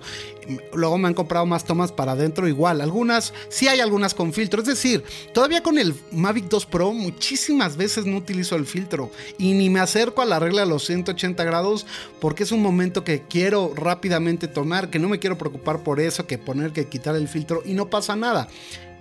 Luego 0.74 0.98
me 0.98 1.08
han 1.08 1.14
comprado 1.14 1.46
más 1.46 1.64
tomas 1.64 1.92
para 1.92 2.14
adentro 2.14 2.48
igual, 2.48 2.82
algunas, 2.82 3.34
sí 3.50 3.68
hay 3.68 3.80
algunas 3.80 4.14
con 4.14 4.34
filtro, 4.34 4.62
es 4.62 4.68
decir, 4.68 5.04
todavía 5.34 5.64
con 5.64 5.78
el 5.78 5.96
Mavic 6.12 6.46
2 6.50 6.66
Pro 6.66 6.94
muchísimas 6.94 7.78
veces 7.78 8.06
no 8.06 8.18
utilizo 8.18 8.56
el 8.56 8.66
filtro 8.66 9.12
y 9.38 9.54
ni 9.54 9.70
me 9.70 9.80
acerco 9.80 10.22
a 10.22 10.26
la 10.26 10.40
regla 10.40 10.62
de 10.62 10.68
los 10.68 10.86
180 10.86 11.44
grados 11.44 11.86
porque 12.20 12.44
es 12.44 12.52
un 12.52 12.62
momento 12.62 13.04
que 13.04 13.24
quiero 13.24 13.74
rápidamente 13.76 14.48
tomar, 14.48 14.90
que 14.90 15.00
no 15.00 15.10
me 15.10 15.20
quiero 15.20 15.38
preocupar 15.38 15.84
por 15.84 16.00
eso, 16.00 16.28
que 16.28 16.38
poner 16.38 16.72
que 16.72 16.86
quitar 16.86 17.16
el 17.16 17.28
filtro 17.28 17.62
no 17.74 17.90
pasa 17.90 18.16
nada. 18.16 18.48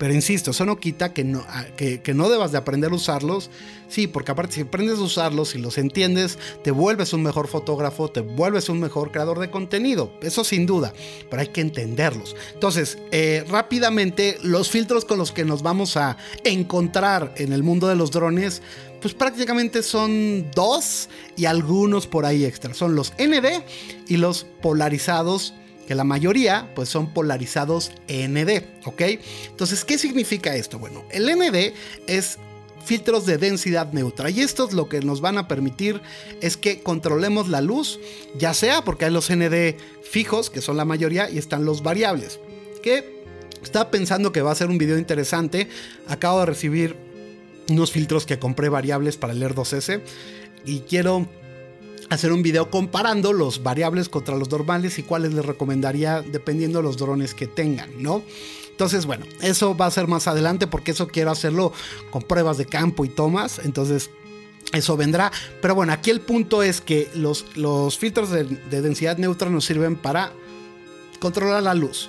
Pero 0.03 0.15
insisto, 0.15 0.51
eso 0.51 0.67
no 0.67 0.81
quita 0.81 1.15
que 1.15 1.23
no, 1.23 1.47
que, 1.77 2.03
no 2.13 2.29
debas 2.29 2.51
de 2.51 2.59
aprender 2.59 2.91
a 2.91 2.97
usarlos. 2.97 3.51
Sí, 3.87 4.09
porque 4.09 4.33
aparte 4.33 4.55
si 4.55 4.63
aprendes 4.63 4.99
a 4.99 5.03
usarlos 5.03 5.55
y 5.55 5.59
los 5.59 5.79
entiendes, 5.79 6.41
te 6.65 6.73
vuelves 6.73 7.13
un 7.13 7.23
mejor 7.23 7.47
fotógrafo, 7.47 8.11
te 8.11 8.21
vuelves 8.21 8.69
un 8.69 8.81
mejor 8.81 9.13
creador 9.13 9.39
de 9.39 9.51
contenido. 9.51 10.13
Eso 10.21 10.43
sin 10.43 10.67
duda, 10.67 10.93
pero 11.31 11.43
hay 11.43 11.49
que 11.49 11.61
entenderlos. 11.61 12.35
Entonces, 12.53 12.99
eh, 13.13 13.45
rápidamente, 13.49 14.39
los 14.43 14.71
filtros 14.71 15.05
con 15.05 15.19
los 15.19 15.31
que 15.31 15.45
nos 15.45 15.63
vamos 15.63 15.97
a 15.97 16.17
encontrar 16.43 17.33
en 17.37 17.53
el 17.53 17.63
mundo 17.63 17.87
de 17.87 17.95
los 17.95 18.11
drones 18.11 18.61
pues 19.01 19.15
prácticamente 19.15 19.83
son 19.83 20.49
dos 20.55 21.09
y 21.37 21.47
algunos 21.47 22.07
por 22.07 22.25
ahí 22.25 22.45
extra. 22.45 22.73
Son 22.73 22.95
los 22.95 23.13
ND 23.19 23.65
y 24.07 24.17
los 24.17 24.47
polarizados 24.63 25.55
que 25.87 25.95
la 25.95 26.05
mayoría 26.05 26.71
pues 26.75 26.89
son 26.89 27.13
polarizados 27.13 27.93
ND, 28.09 28.65
¿ok? 28.85 29.03
Entonces, 29.49 29.85
¿qué 29.85 29.99
significa 29.99 30.55
esto? 30.57 30.79
Bueno, 30.79 31.05
el 31.11 31.27
ND 31.27 31.75
es 32.07 32.39
filtros 32.85 33.27
de 33.27 33.39
densidad 33.39 33.93
neutra 33.93 34.31
y 34.31 34.41
estos 34.41 34.73
lo 34.73 34.89
que 34.89 35.01
nos 35.01 35.21
van 35.21 35.39
a 35.39 35.49
permitir 35.49 36.01
es 36.41 36.57
que 36.57 36.83
controlemos 36.83 37.49
la 37.49 37.61
luz, 37.61 38.01
ya 38.37 38.55
sea 38.55 38.83
porque 38.83 39.05
hay 39.05 39.13
los 39.13 39.31
ND 39.31 39.77
fijos, 40.03 40.51
que 40.51 40.61
son 40.61 40.77
la 40.77 40.85
mayoría, 40.85 41.31
y 41.31 41.39
están 41.39 41.65
los 41.65 41.83
variables, 41.83 42.41
que 42.83 43.23
estaba 43.63 43.91
pensando 43.91 44.33
que 44.33 44.43
va 44.43 44.51
a 44.51 44.57
ser 44.57 44.69
un 44.69 44.79
video 44.79 44.99
interesante, 44.99 45.69
acabo 46.09 46.41
de 46.41 46.47
recibir 46.47 46.97
unos 47.69 47.93
filtros 47.93 48.27
que 48.27 48.39
compré 48.39 48.69
variables 48.69 49.17
para 49.17 49.33
el 49.33 49.43
Air 49.43 49.55
2S 49.55 50.01
y 50.65 50.81
quiero 50.81 51.29
hacer 52.13 52.33
un 52.33 52.43
video 52.43 52.71
comparando 52.71 53.33
los 53.33 53.63
variables 53.63 54.09
contra 54.09 54.37
los 54.37 54.51
normales 54.51 54.99
y 54.99 55.03
cuáles 55.03 55.35
les 55.35 55.45
recomendaría 55.45 56.23
dependiendo 56.23 56.79
de 56.79 56.85
los 56.85 56.97
drones 56.97 57.35
que 57.35 57.47
tengan, 57.47 57.91
¿no? 58.03 58.23
Entonces, 58.71 59.07
bueno, 59.07 59.27
eso 59.41 59.77
va 59.77 59.87
a 59.87 59.91
ser 59.91 60.09
más 60.09 60.27
adelante 60.27 60.67
porque 60.67 60.93
eso 60.93 61.09
quiero 61.09 61.31
hacerlo 61.31 61.73
con 62.11 62.23
pruebas 62.23 62.59
de 62.59 62.67
campo 62.67 63.05
y 63.05 63.09
tomas, 63.09 63.61
entonces 63.65 64.11
eso 64.73 64.97
vendrá. 64.97 65.31
Pero 65.61 65.75
bueno, 65.75 65.93
aquí 65.93 66.11
el 66.11 66.21
punto 66.21 66.63
es 66.63 66.81
que 66.81 67.11
los, 67.15 67.45
los 67.57 67.99
filtros 67.99 68.31
de, 68.31 68.45
de 68.45 68.83
densidad 68.83 69.19
neutra 69.19 69.51
nos 69.51 69.65
sirven 69.65 69.97
para 69.97 70.33
controlar 71.21 71.63
la 71.63 71.75
luz 71.75 72.09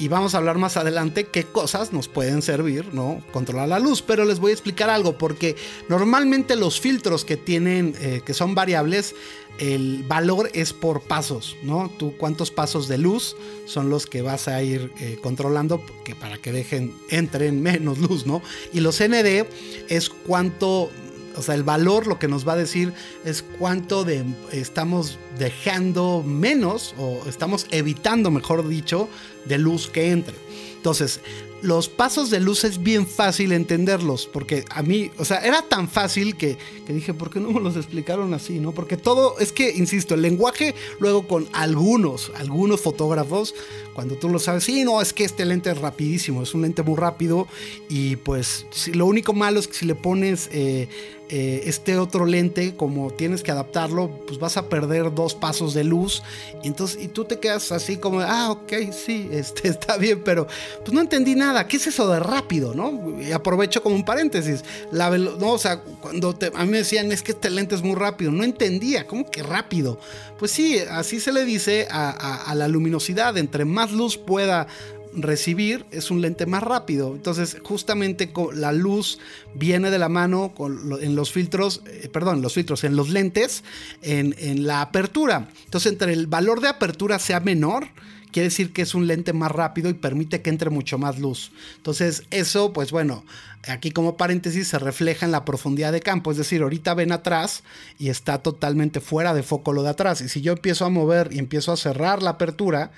y 0.00 0.08
vamos 0.08 0.34
a 0.34 0.38
hablar 0.38 0.56
más 0.56 0.78
adelante 0.78 1.24
qué 1.24 1.44
cosas 1.44 1.92
nos 1.92 2.08
pueden 2.08 2.40
servir, 2.40 2.86
¿no? 2.94 3.22
Controlar 3.32 3.68
la 3.68 3.78
luz, 3.78 4.00
pero 4.00 4.24
les 4.24 4.40
voy 4.40 4.50
a 4.50 4.54
explicar 4.54 4.88
algo 4.88 5.18
porque 5.18 5.56
normalmente 5.90 6.56
los 6.56 6.80
filtros 6.80 7.26
que 7.26 7.36
tienen, 7.36 7.94
eh, 8.00 8.22
que 8.24 8.32
son 8.32 8.54
variables, 8.54 9.14
el 9.58 10.02
valor 10.08 10.50
es 10.54 10.72
por 10.72 11.02
pasos, 11.02 11.54
¿no? 11.62 11.90
Tú 11.98 12.14
cuántos 12.16 12.50
pasos 12.50 12.88
de 12.88 12.96
luz 12.96 13.36
son 13.66 13.90
los 13.90 14.06
que 14.06 14.22
vas 14.22 14.48
a 14.48 14.62
ir 14.62 14.90
eh, 15.00 15.18
controlando 15.22 15.84
que 16.02 16.14
para 16.14 16.38
que 16.38 16.50
dejen, 16.50 16.94
entren 17.10 17.62
menos 17.62 17.98
luz, 17.98 18.26
¿no? 18.26 18.40
Y 18.72 18.80
los 18.80 19.00
ND 19.00 19.44
es 19.88 20.08
cuánto 20.08 20.90
o 21.36 21.42
sea, 21.42 21.54
el 21.54 21.62
valor 21.62 22.06
lo 22.06 22.18
que 22.18 22.28
nos 22.28 22.46
va 22.46 22.54
a 22.54 22.56
decir 22.56 22.92
es 23.24 23.44
cuánto 23.58 24.06
estamos 24.50 25.18
dejando 25.38 26.22
menos 26.26 26.94
o 26.98 27.20
estamos 27.28 27.66
evitando, 27.70 28.30
mejor 28.30 28.66
dicho, 28.68 29.08
de 29.46 29.58
luz 29.58 29.88
que 29.88 30.10
entre. 30.10 30.34
Entonces, 30.76 31.20
los 31.62 31.88
pasos 31.88 32.30
de 32.30 32.40
luz 32.40 32.64
es 32.64 32.82
bien 32.82 33.06
fácil 33.06 33.52
entenderlos, 33.52 34.26
porque 34.26 34.64
a 34.70 34.82
mí, 34.82 35.10
o 35.18 35.24
sea, 35.24 35.38
era 35.38 35.62
tan 35.62 35.88
fácil 35.88 36.36
que, 36.36 36.56
dije, 36.88 37.12
¿por 37.12 37.30
qué 37.30 37.38
no 37.38 37.50
me 37.50 37.60
los 37.60 37.76
explicaron 37.76 38.32
así? 38.34 38.60
¿no? 38.60 38.72
Porque 38.72 38.96
todo, 38.96 39.38
es 39.38 39.52
que, 39.52 39.70
insisto, 39.70 40.14
el 40.14 40.22
lenguaje, 40.22 40.74
luego 40.98 41.28
con 41.28 41.48
algunos, 41.52 42.32
algunos 42.36 42.80
fotógrafos, 42.80 43.54
cuando 43.94 44.16
tú 44.16 44.28
lo 44.28 44.38
sabes, 44.38 44.64
sí, 44.64 44.84
no, 44.84 45.00
es 45.00 45.12
que 45.12 45.24
este 45.24 45.44
lente 45.44 45.70
es 45.70 45.78
rapidísimo, 45.78 46.42
es 46.42 46.54
un 46.54 46.62
lente 46.62 46.82
muy 46.82 46.96
rápido 46.96 47.46
y 47.88 48.16
pues 48.16 48.66
lo 48.92 49.06
único 49.06 49.32
malo 49.32 49.60
es 49.60 49.68
que 49.68 49.74
si 49.74 49.86
le 49.86 49.94
pones... 49.94 50.48
Eh, 50.52 50.88
eh, 51.32 51.68
este 51.68 51.96
otro 51.96 52.26
lente, 52.26 52.74
como 52.74 53.12
tienes 53.12 53.44
que 53.44 53.52
adaptarlo, 53.52 54.10
pues 54.26 54.40
vas 54.40 54.56
a 54.56 54.68
perder 54.68 55.14
dos 55.14 55.36
pasos 55.36 55.74
de 55.74 55.84
luz. 55.84 56.24
Y 56.64 56.66
entonces, 56.66 57.00
y 57.00 57.06
tú 57.06 57.24
te 57.24 57.38
quedas 57.38 57.70
así 57.70 57.98
como, 57.98 58.18
ah, 58.18 58.50
ok, 58.50 58.72
sí, 58.90 59.28
este, 59.32 59.68
está 59.68 59.96
bien, 59.96 60.22
pero 60.24 60.48
pues 60.80 60.92
no 60.92 61.00
entendí 61.00 61.36
nada. 61.36 61.68
¿Qué 61.68 61.76
es 61.76 61.86
eso 61.86 62.10
de 62.10 62.18
rápido, 62.18 62.74
no? 62.74 63.20
Y 63.20 63.30
aprovecho 63.30 63.80
como 63.80 63.94
un 63.94 64.04
paréntesis. 64.04 64.64
La 64.90 65.08
no, 65.16 65.52
o 65.52 65.58
sea, 65.58 65.82
cuando 65.82 66.36
a 66.52 66.64
mí 66.64 66.70
me 66.72 66.78
decían, 66.78 67.12
es 67.12 67.22
que 67.22 67.30
este 67.30 67.48
lente 67.48 67.76
es 67.76 67.82
muy 67.82 67.94
rápido, 67.94 68.32
no 68.32 68.42
entendía, 68.42 69.06
¿cómo 69.06 69.30
que 69.30 69.44
rápido? 69.44 70.00
Pues 70.36 70.50
sí, 70.50 70.78
así 70.78 71.20
se 71.20 71.30
le 71.30 71.44
dice 71.44 71.86
a 71.90 72.52
la 72.56 72.66
luminosidad. 72.66 73.38
Entre 73.38 73.64
más 73.64 73.89
luz 73.92 74.16
pueda 74.16 74.66
recibir 75.14 75.86
es 75.90 76.10
un 76.10 76.20
lente 76.20 76.46
más 76.46 76.62
rápido. 76.62 77.14
Entonces, 77.14 77.56
justamente 77.62 78.32
la 78.54 78.72
luz 78.72 79.18
viene 79.54 79.90
de 79.90 79.98
la 79.98 80.08
mano 80.08 80.52
en 81.00 81.16
los 81.16 81.32
filtros, 81.32 81.82
eh, 81.86 82.08
perdón, 82.12 82.42
los 82.42 82.54
filtros, 82.54 82.84
en 82.84 82.96
los 82.96 83.08
lentes, 83.08 83.64
en, 84.02 84.34
en, 84.38 84.66
la 84.66 84.82
apertura. 84.82 85.48
Entonces, 85.64 85.92
entre 85.92 86.12
el 86.12 86.26
valor 86.26 86.60
de 86.60 86.68
apertura 86.68 87.18
sea 87.18 87.40
menor, 87.40 87.88
quiere 88.32 88.48
decir 88.48 88.72
que 88.72 88.82
es 88.82 88.94
un 88.94 89.06
lente 89.06 89.32
más 89.32 89.50
rápido 89.50 89.90
y 89.90 89.94
permite 89.94 90.42
que 90.42 90.50
entre 90.50 90.70
mucho 90.70 90.98
más 90.98 91.18
luz. 91.18 91.50
Entonces, 91.76 92.24
eso, 92.30 92.72
pues 92.72 92.92
bueno, 92.92 93.24
aquí 93.66 93.90
como 93.90 94.16
paréntesis 94.16 94.68
se 94.68 94.78
refleja 94.78 95.26
en 95.26 95.32
la 95.32 95.44
profundidad 95.44 95.92
de 95.92 96.00
campo. 96.00 96.30
Es 96.30 96.36
decir, 96.36 96.62
ahorita 96.62 96.94
ven 96.94 97.12
atrás 97.12 97.62
y 97.98 98.08
está 98.08 98.38
totalmente 98.38 99.00
fuera 99.00 99.34
de 99.34 99.42
foco 99.42 99.72
lo 99.72 99.82
de 99.82 99.90
atrás. 99.90 100.20
Y 100.20 100.28
si 100.28 100.40
yo 100.40 100.52
empiezo 100.52 100.84
a 100.84 100.90
mover 100.90 101.30
y 101.32 101.38
empiezo 101.38 101.72
a 101.72 101.76
cerrar 101.76 102.22
la 102.22 102.30
apertura, 102.30 102.92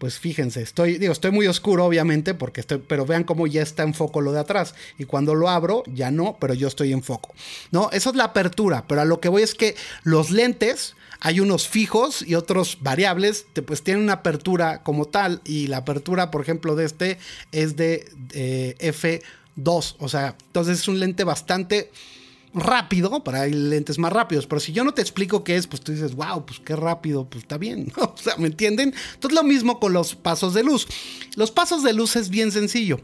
pues 0.00 0.18
fíjense, 0.18 0.62
estoy, 0.62 0.96
digo, 0.96 1.12
estoy 1.12 1.30
muy 1.30 1.46
oscuro 1.46 1.84
obviamente, 1.84 2.32
porque 2.32 2.62
estoy, 2.62 2.78
pero 2.78 3.04
vean 3.04 3.22
cómo 3.22 3.46
ya 3.46 3.60
está 3.60 3.82
en 3.82 3.92
foco 3.92 4.22
lo 4.22 4.32
de 4.32 4.40
atrás. 4.40 4.74
Y 4.96 5.04
cuando 5.04 5.34
lo 5.34 5.50
abro, 5.50 5.82
ya 5.92 6.10
no, 6.10 6.38
pero 6.40 6.54
yo 6.54 6.68
estoy 6.68 6.94
en 6.94 7.02
foco. 7.02 7.34
No, 7.70 7.90
esa 7.92 8.08
es 8.08 8.16
la 8.16 8.24
apertura, 8.24 8.86
pero 8.88 9.02
a 9.02 9.04
lo 9.04 9.20
que 9.20 9.28
voy 9.28 9.42
es 9.42 9.54
que 9.54 9.76
los 10.02 10.30
lentes, 10.30 10.96
hay 11.20 11.38
unos 11.38 11.68
fijos 11.68 12.22
y 12.22 12.34
otros 12.34 12.78
variables, 12.80 13.44
pues 13.66 13.82
tienen 13.82 14.02
una 14.02 14.14
apertura 14.14 14.82
como 14.82 15.04
tal. 15.04 15.42
Y 15.44 15.66
la 15.66 15.76
apertura, 15.76 16.30
por 16.30 16.40
ejemplo, 16.40 16.76
de 16.76 16.86
este 16.86 17.18
es 17.52 17.76
de 17.76 18.08
F2. 18.78 19.96
O 19.98 20.08
sea, 20.08 20.34
entonces 20.46 20.78
es 20.78 20.88
un 20.88 20.98
lente 20.98 21.24
bastante 21.24 21.90
rápido, 22.52 23.22
para 23.22 23.46
lentes 23.46 23.98
más 23.98 24.12
rápidos, 24.12 24.46
pero 24.46 24.60
si 24.60 24.72
yo 24.72 24.84
no 24.84 24.92
te 24.92 25.02
explico 25.02 25.44
qué 25.44 25.56
es, 25.56 25.66
pues 25.66 25.80
tú 25.82 25.92
dices, 25.92 26.14
wow, 26.14 26.44
pues 26.44 26.60
qué 26.60 26.74
rápido, 26.74 27.24
pues 27.28 27.44
está 27.44 27.58
bien, 27.58 27.92
o 27.96 28.14
sea, 28.16 28.36
¿me 28.36 28.48
entienden? 28.48 28.94
Entonces 29.14 29.34
lo 29.34 29.44
mismo 29.44 29.78
con 29.78 29.92
los 29.92 30.14
pasos 30.14 30.54
de 30.54 30.64
luz. 30.64 30.86
Los 31.36 31.50
pasos 31.50 31.82
de 31.82 31.92
luz 31.92 32.16
es 32.16 32.28
bien 32.28 32.50
sencillo. 32.52 33.00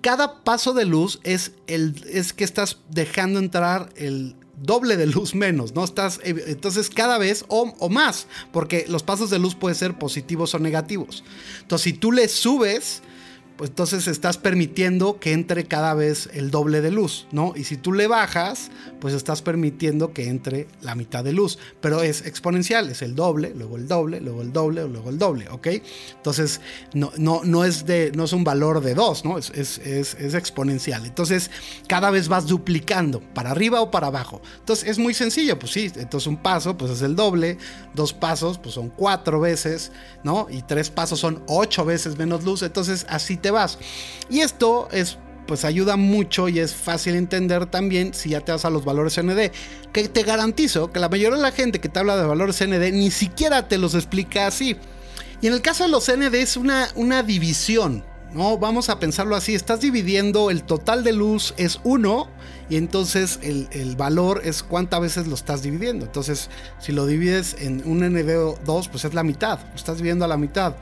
Cada 0.00 0.44
paso 0.44 0.74
de 0.74 0.84
luz 0.84 1.18
es, 1.24 1.52
el, 1.66 1.94
es 2.10 2.32
que 2.32 2.44
estás 2.44 2.78
dejando 2.90 3.38
entrar 3.38 3.88
el 3.96 4.36
doble 4.60 4.96
de 4.96 5.06
luz 5.06 5.34
menos, 5.34 5.74
¿no? 5.74 5.82
Estás, 5.82 6.20
entonces 6.22 6.90
cada 6.90 7.18
vez 7.18 7.44
o, 7.48 7.74
o 7.78 7.88
más, 7.88 8.26
porque 8.52 8.84
los 8.88 9.02
pasos 9.02 9.30
de 9.30 9.38
luz 9.38 9.54
pueden 9.54 9.74
ser 9.74 9.98
positivos 9.98 10.54
o 10.54 10.58
negativos. 10.58 11.24
Entonces 11.62 11.84
si 11.84 11.92
tú 11.94 12.12
le 12.12 12.28
subes, 12.28 13.02
pues 13.56 13.70
entonces 13.70 14.08
estás 14.08 14.36
permitiendo 14.36 15.20
que 15.20 15.32
entre 15.32 15.64
cada 15.64 15.94
vez 15.94 16.28
el 16.32 16.50
doble 16.50 16.80
de 16.80 16.90
luz, 16.90 17.28
¿no? 17.30 17.52
Y 17.54 17.64
si 17.64 17.76
tú 17.76 17.92
le 17.92 18.08
bajas, 18.08 18.70
pues 19.00 19.14
estás 19.14 19.42
permitiendo 19.42 20.12
que 20.12 20.28
entre 20.28 20.66
la 20.82 20.96
mitad 20.96 21.22
de 21.22 21.32
luz, 21.32 21.58
pero 21.80 22.02
es 22.02 22.26
exponencial, 22.26 22.88
es 22.88 23.02
el 23.02 23.14
doble, 23.14 23.52
luego 23.54 23.76
el 23.76 23.86
doble, 23.86 24.20
luego 24.20 24.42
el 24.42 24.52
doble, 24.52 24.88
luego 24.88 25.10
el 25.10 25.18
doble, 25.18 25.48
¿ok? 25.50 25.68
Entonces 26.16 26.60
no, 26.94 27.12
no, 27.16 27.42
no, 27.44 27.64
es, 27.64 27.86
de, 27.86 28.10
no 28.16 28.24
es 28.24 28.32
un 28.32 28.42
valor 28.42 28.80
de 28.80 28.94
2, 28.94 29.24
¿no? 29.24 29.38
Es, 29.38 29.50
es, 29.50 29.78
es, 29.78 30.34
exponencial. 30.34 31.06
Entonces 31.06 31.50
cada 31.86 32.10
vez 32.10 32.26
vas 32.26 32.46
duplicando, 32.46 33.20
para 33.20 33.52
arriba 33.52 33.80
o 33.80 33.90
para 33.90 34.08
abajo. 34.08 34.42
Entonces 34.58 34.88
es 34.88 34.98
muy 34.98 35.14
sencillo, 35.14 35.58
pues 35.60 35.72
sí, 35.72 35.92
entonces 35.94 36.26
un 36.26 36.38
paso 36.38 36.76
pues 36.76 36.90
es 36.90 37.02
el 37.02 37.14
doble, 37.14 37.58
dos 37.94 38.12
pasos 38.12 38.58
pues 38.58 38.74
son 38.74 38.88
cuatro 38.88 39.38
veces, 39.38 39.92
¿no? 40.24 40.48
Y 40.50 40.62
tres 40.62 40.90
pasos 40.90 41.20
son 41.20 41.44
ocho 41.46 41.84
veces 41.84 42.18
menos 42.18 42.42
luz, 42.42 42.62
entonces 42.62 43.06
así 43.08 43.36
te 43.44 43.50
vas. 43.50 43.78
Y 44.30 44.40
esto 44.40 44.88
es 44.90 45.18
pues 45.46 45.66
ayuda 45.66 45.96
mucho 45.96 46.48
y 46.48 46.58
es 46.58 46.74
fácil 46.74 47.14
entender 47.16 47.66
también 47.66 48.14
si 48.14 48.30
ya 48.30 48.40
te 48.40 48.52
vas 48.52 48.64
a 48.64 48.70
los 48.70 48.86
valores 48.86 49.22
ND. 49.22 49.52
Que 49.92 50.08
te 50.08 50.22
garantizo 50.22 50.90
que 50.90 50.98
la 50.98 51.10
mayoría 51.10 51.36
de 51.36 51.42
la 51.42 51.52
gente 51.52 51.78
que 51.78 51.90
te 51.90 51.98
habla 51.98 52.16
de 52.16 52.24
valores 52.24 52.66
ND 52.66 52.90
ni 52.92 53.10
siquiera 53.10 53.68
te 53.68 53.76
los 53.76 53.94
explica 53.94 54.46
así. 54.46 54.78
Y 55.42 55.48
en 55.48 55.52
el 55.52 55.60
caso 55.60 55.84
de 55.84 55.90
los 55.90 56.10
ND 56.10 56.34
es 56.36 56.56
una, 56.56 56.88
una 56.94 57.22
división. 57.22 58.02
¿no? 58.32 58.56
Vamos 58.56 58.88
a 58.88 58.98
pensarlo 58.98 59.36
así. 59.36 59.54
Estás 59.54 59.82
dividiendo 59.82 60.50
el 60.50 60.64
total 60.64 61.04
de 61.04 61.12
luz 61.12 61.52
es 61.58 61.78
1 61.84 62.28
y 62.70 62.76
entonces 62.76 63.38
el, 63.42 63.68
el, 63.72 63.94
valor 63.96 64.40
es 64.42 64.62
cuántas 64.62 65.02
veces 65.02 65.26
lo 65.26 65.34
estás 65.34 65.62
dividiendo. 65.62 66.06
Entonces 66.06 66.48
si 66.78 66.92
lo 66.92 67.04
divides 67.04 67.56
en 67.60 67.82
un 67.84 68.00
ND2 68.00 68.88
pues 68.88 69.04
es 69.04 69.12
la 69.12 69.22
mitad. 69.22 69.60
Lo 69.60 69.76
estás 69.76 69.98
dividiendo 69.98 70.24
a 70.24 70.28
la 70.28 70.38
mitad. 70.38 70.76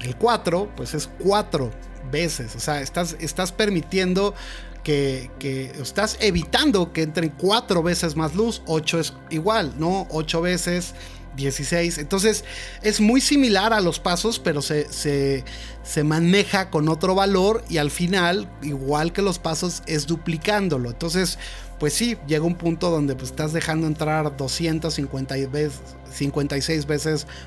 El 0.00 0.16
4 0.16 0.72
pues 0.74 0.94
es 0.94 1.10
4 1.22 1.70
veces. 2.10 2.56
O 2.56 2.60
sea, 2.60 2.80
estás, 2.80 3.16
estás 3.20 3.52
permitiendo 3.52 4.34
que, 4.82 5.30
que, 5.38 5.72
estás 5.82 6.16
evitando 6.20 6.92
que 6.92 7.02
entren 7.02 7.32
cuatro 7.36 7.82
veces 7.82 8.16
más 8.16 8.34
luz. 8.34 8.62
8 8.66 9.00
es 9.00 9.14
igual, 9.30 9.74
¿no? 9.78 10.06
8 10.10 10.40
veces 10.40 10.94
16. 11.36 11.98
Entonces 11.98 12.44
es 12.82 13.00
muy 13.00 13.20
similar 13.20 13.72
a 13.72 13.80
los 13.80 14.00
pasos, 14.00 14.38
pero 14.38 14.62
se, 14.62 14.92
se, 14.92 15.44
se, 15.82 16.04
maneja 16.04 16.70
con 16.70 16.88
otro 16.88 17.14
valor 17.14 17.64
y 17.68 17.78
al 17.78 17.90
final, 17.90 18.50
igual 18.62 19.12
que 19.12 19.22
los 19.22 19.38
pasos, 19.38 19.82
es 19.86 20.06
duplicándolo. 20.06 20.90
Entonces, 20.90 21.38
pues 21.78 21.92
sí, 21.92 22.16
llega 22.26 22.44
un 22.44 22.56
punto 22.56 22.90
donde 22.90 23.14
pues, 23.14 23.30
estás 23.30 23.52
dejando 23.52 23.86
entrar 23.86 24.36
256 24.36 25.50
veces 25.50 25.80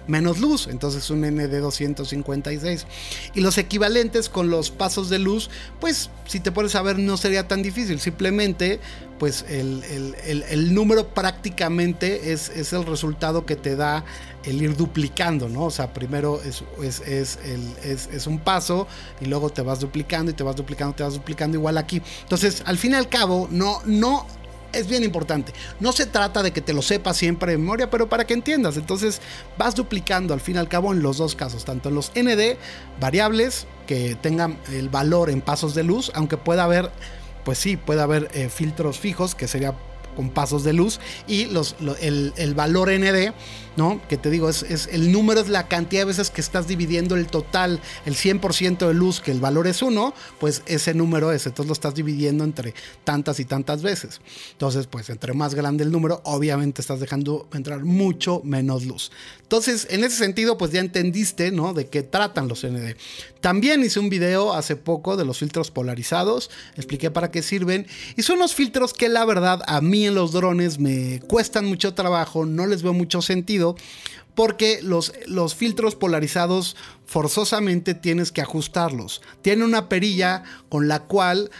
menos 0.08 0.40
luz, 0.40 0.68
entonces 0.68 1.10
un 1.10 1.22
ND 1.22 1.60
256. 1.60 2.86
Y 3.36 3.42
los 3.42 3.58
equivalentes 3.58 4.30
con 4.30 4.50
los 4.50 4.72
pasos 4.72 5.10
de 5.10 5.20
luz, 5.20 5.50
pues 5.80 6.10
si 6.26 6.40
te 6.40 6.52
pones 6.52 6.76
a 6.76 6.82
ver 6.82 7.00
no 7.00 7.18
sería 7.18 7.48
tan 7.48 7.62
difícil, 7.62 8.00
simplemente 8.00 8.80
pues 9.20 9.46
el, 9.50 10.74
número 10.74 11.10
prácticamente 11.10 12.32
es, 12.32 12.50
es, 12.50 12.72
el 12.72 12.86
resultado 12.86 13.46
que 13.46 13.58
te 13.58 13.76
da 13.76 14.06
el 14.46 14.62
ir 14.62 14.78
duplicando, 14.78 15.50
¿no? 15.50 15.66
O 15.66 15.72
sea, 15.72 15.94
primero 15.94 16.42
es, 16.42 16.64
es, 17.02 17.38
es, 17.44 18.28
un 18.28 18.40
paso 18.40 18.88
y 19.20 19.26
luego 19.26 19.50
te 19.50 19.62
vas 19.62 19.82
duplicando 19.82 20.32
y 20.32 20.34
te 20.34 20.44
vas 20.44 20.56
duplicando, 20.56 20.96
te 20.96 21.04
vas 21.04 21.14
duplicando 21.14 21.58
igual 21.58 21.78
aquí. 21.78 22.02
Entonces, 22.22 22.64
al 22.66 22.78
fin 22.78 22.94
y 22.94 22.96
al 22.96 23.10
cabo, 23.10 23.50
no, 23.52 23.82
no, 23.86 24.26
es 24.74 24.88
bien 24.88 25.04
importante. 25.04 25.54
No 25.80 25.92
se 25.92 26.06
trata 26.06 26.44
de 26.44 26.52
que 26.52 26.62
te 26.62 26.74
lo 26.74 26.82
sepas 26.82 27.18
siempre 27.18 27.52
de 27.52 27.58
memoria, 27.58 27.90
pero 27.90 28.10
para 28.10 28.26
que 28.26 28.34
entiendas. 28.34 28.78
Entonces 28.78 29.22
vas 29.58 29.76
duplicando 29.76 30.34
al 30.34 30.42
fin 30.42 30.56
y 30.56 30.60
al 30.60 30.68
cabo 30.68 30.94
en 30.94 31.02
los 31.02 31.18
dos 31.18 31.36
casos, 31.36 31.66
tanto 31.66 31.90
en 31.90 31.96
los 31.96 32.12
ND 32.16 32.58
variables 33.00 33.68
que 33.88 34.16
tengan 34.16 34.58
el 34.72 34.90
valor 34.90 35.30
en 35.30 35.42
pasos 35.42 35.74
de 35.76 35.84
luz, 35.84 36.12
aunque 36.14 36.38
pueda 36.38 36.64
haber 36.64 36.92
pues 37.44 37.58
sí, 37.58 37.78
puede 37.78 38.02
haber 38.02 38.30
eh, 38.34 38.50
filtros 38.50 39.00
fijos, 39.00 39.34
que 39.34 39.48
sería 39.48 39.74
con 40.16 40.30
pasos 40.30 40.64
de 40.64 40.74
luz, 40.74 41.00
y 41.28 41.46
los, 41.46 41.76
el, 42.02 42.34
el, 42.36 42.54
valor 42.54 42.92
ND 42.92 43.34
¿no? 43.80 44.02
Que 44.10 44.18
te 44.18 44.30
digo, 44.30 44.50
es, 44.50 44.90
el 44.92 45.10
número 45.14 45.40
es 45.40 45.48
la 45.48 45.70
cantidad 45.70 46.02
de 46.02 46.08
veces 46.08 46.30
que 46.30 46.42
estás 46.42 46.68
dividiendo 46.68 47.16
el 47.16 47.28
total, 47.28 47.80
el 48.06 48.14
100% 48.14 48.86
de 48.86 48.94
luz, 48.94 49.22
que 49.22 49.32
el 49.32 49.40
valor 49.40 49.68
es 49.68 49.82
1, 49.82 50.14
pues 50.38 50.64
ese 50.66 50.94
número 50.94 51.32
es, 51.32 51.46
entonces 51.46 51.68
lo 51.68 51.74
estás 51.74 51.96
dividiendo 51.96 52.44
entre 52.44 52.74
tantas 53.06 53.40
y 53.40 53.46
tantas 53.46 53.82
veces. 53.82 54.20
Entonces, 54.52 54.88
pues 54.88 55.10
entre 55.10 55.32
más 55.32 55.56
grande 55.56 55.86
el 55.86 55.94
número, 55.94 56.20
obviamente 56.26 56.82
estás 56.82 57.00
dejando 57.00 57.48
entrar 57.54 57.86
mucho 57.86 58.42
menos 58.44 58.86
luz. 58.86 59.14
Entonces, 59.44 59.88
en 59.90 60.04
ese 60.04 60.18
sentido, 60.18 60.58
pues 60.58 60.72
ya 60.72 60.82
entendiste, 60.82 61.52
¿no? 61.52 61.74
De 61.74 61.88
qué 61.88 62.04
tratan 62.04 62.50
los 62.50 62.66
ND. 62.66 62.98
También 63.40 63.82
hice 63.82 64.02
un 64.02 64.10
video 64.10 64.54
hace 64.54 64.76
poco 64.76 65.16
de 65.16 65.24
los 65.24 65.40
filtros 65.40 65.72
polarizados, 65.72 66.52
expliqué 66.76 67.12
para 67.12 67.32
qué 67.32 67.42
sirven, 67.42 67.88
y 68.18 68.24
son 68.24 68.38
unos 68.38 68.54
filtros 68.54 68.94
que 68.94 69.08
la 69.08 69.24
verdad 69.24 69.62
a 69.68 69.80
mí 69.80 70.06
en 70.06 70.16
los 70.16 70.34
drones 70.34 70.80
me 70.80 71.22
cuestan 71.22 71.66
mucho 71.66 71.94
trabajo, 71.94 72.46
no 72.46 72.68
les 72.68 72.84
veo 72.84 72.92
mucho 72.92 73.22
sentido, 73.22 73.69
porque 74.36 74.80
los, 74.82 75.14
los 75.28 75.56
filtros 75.56 75.96
polarizados 75.96 76.76
forzosamente 77.06 77.94
tienes 77.94 78.32
que 78.32 78.42
ajustarlos. 78.42 79.22
Tiene 79.42 79.66
una 79.66 79.90
perilla 79.90 80.44
con 80.70 80.88
la 80.88 81.02
cual 81.02 81.52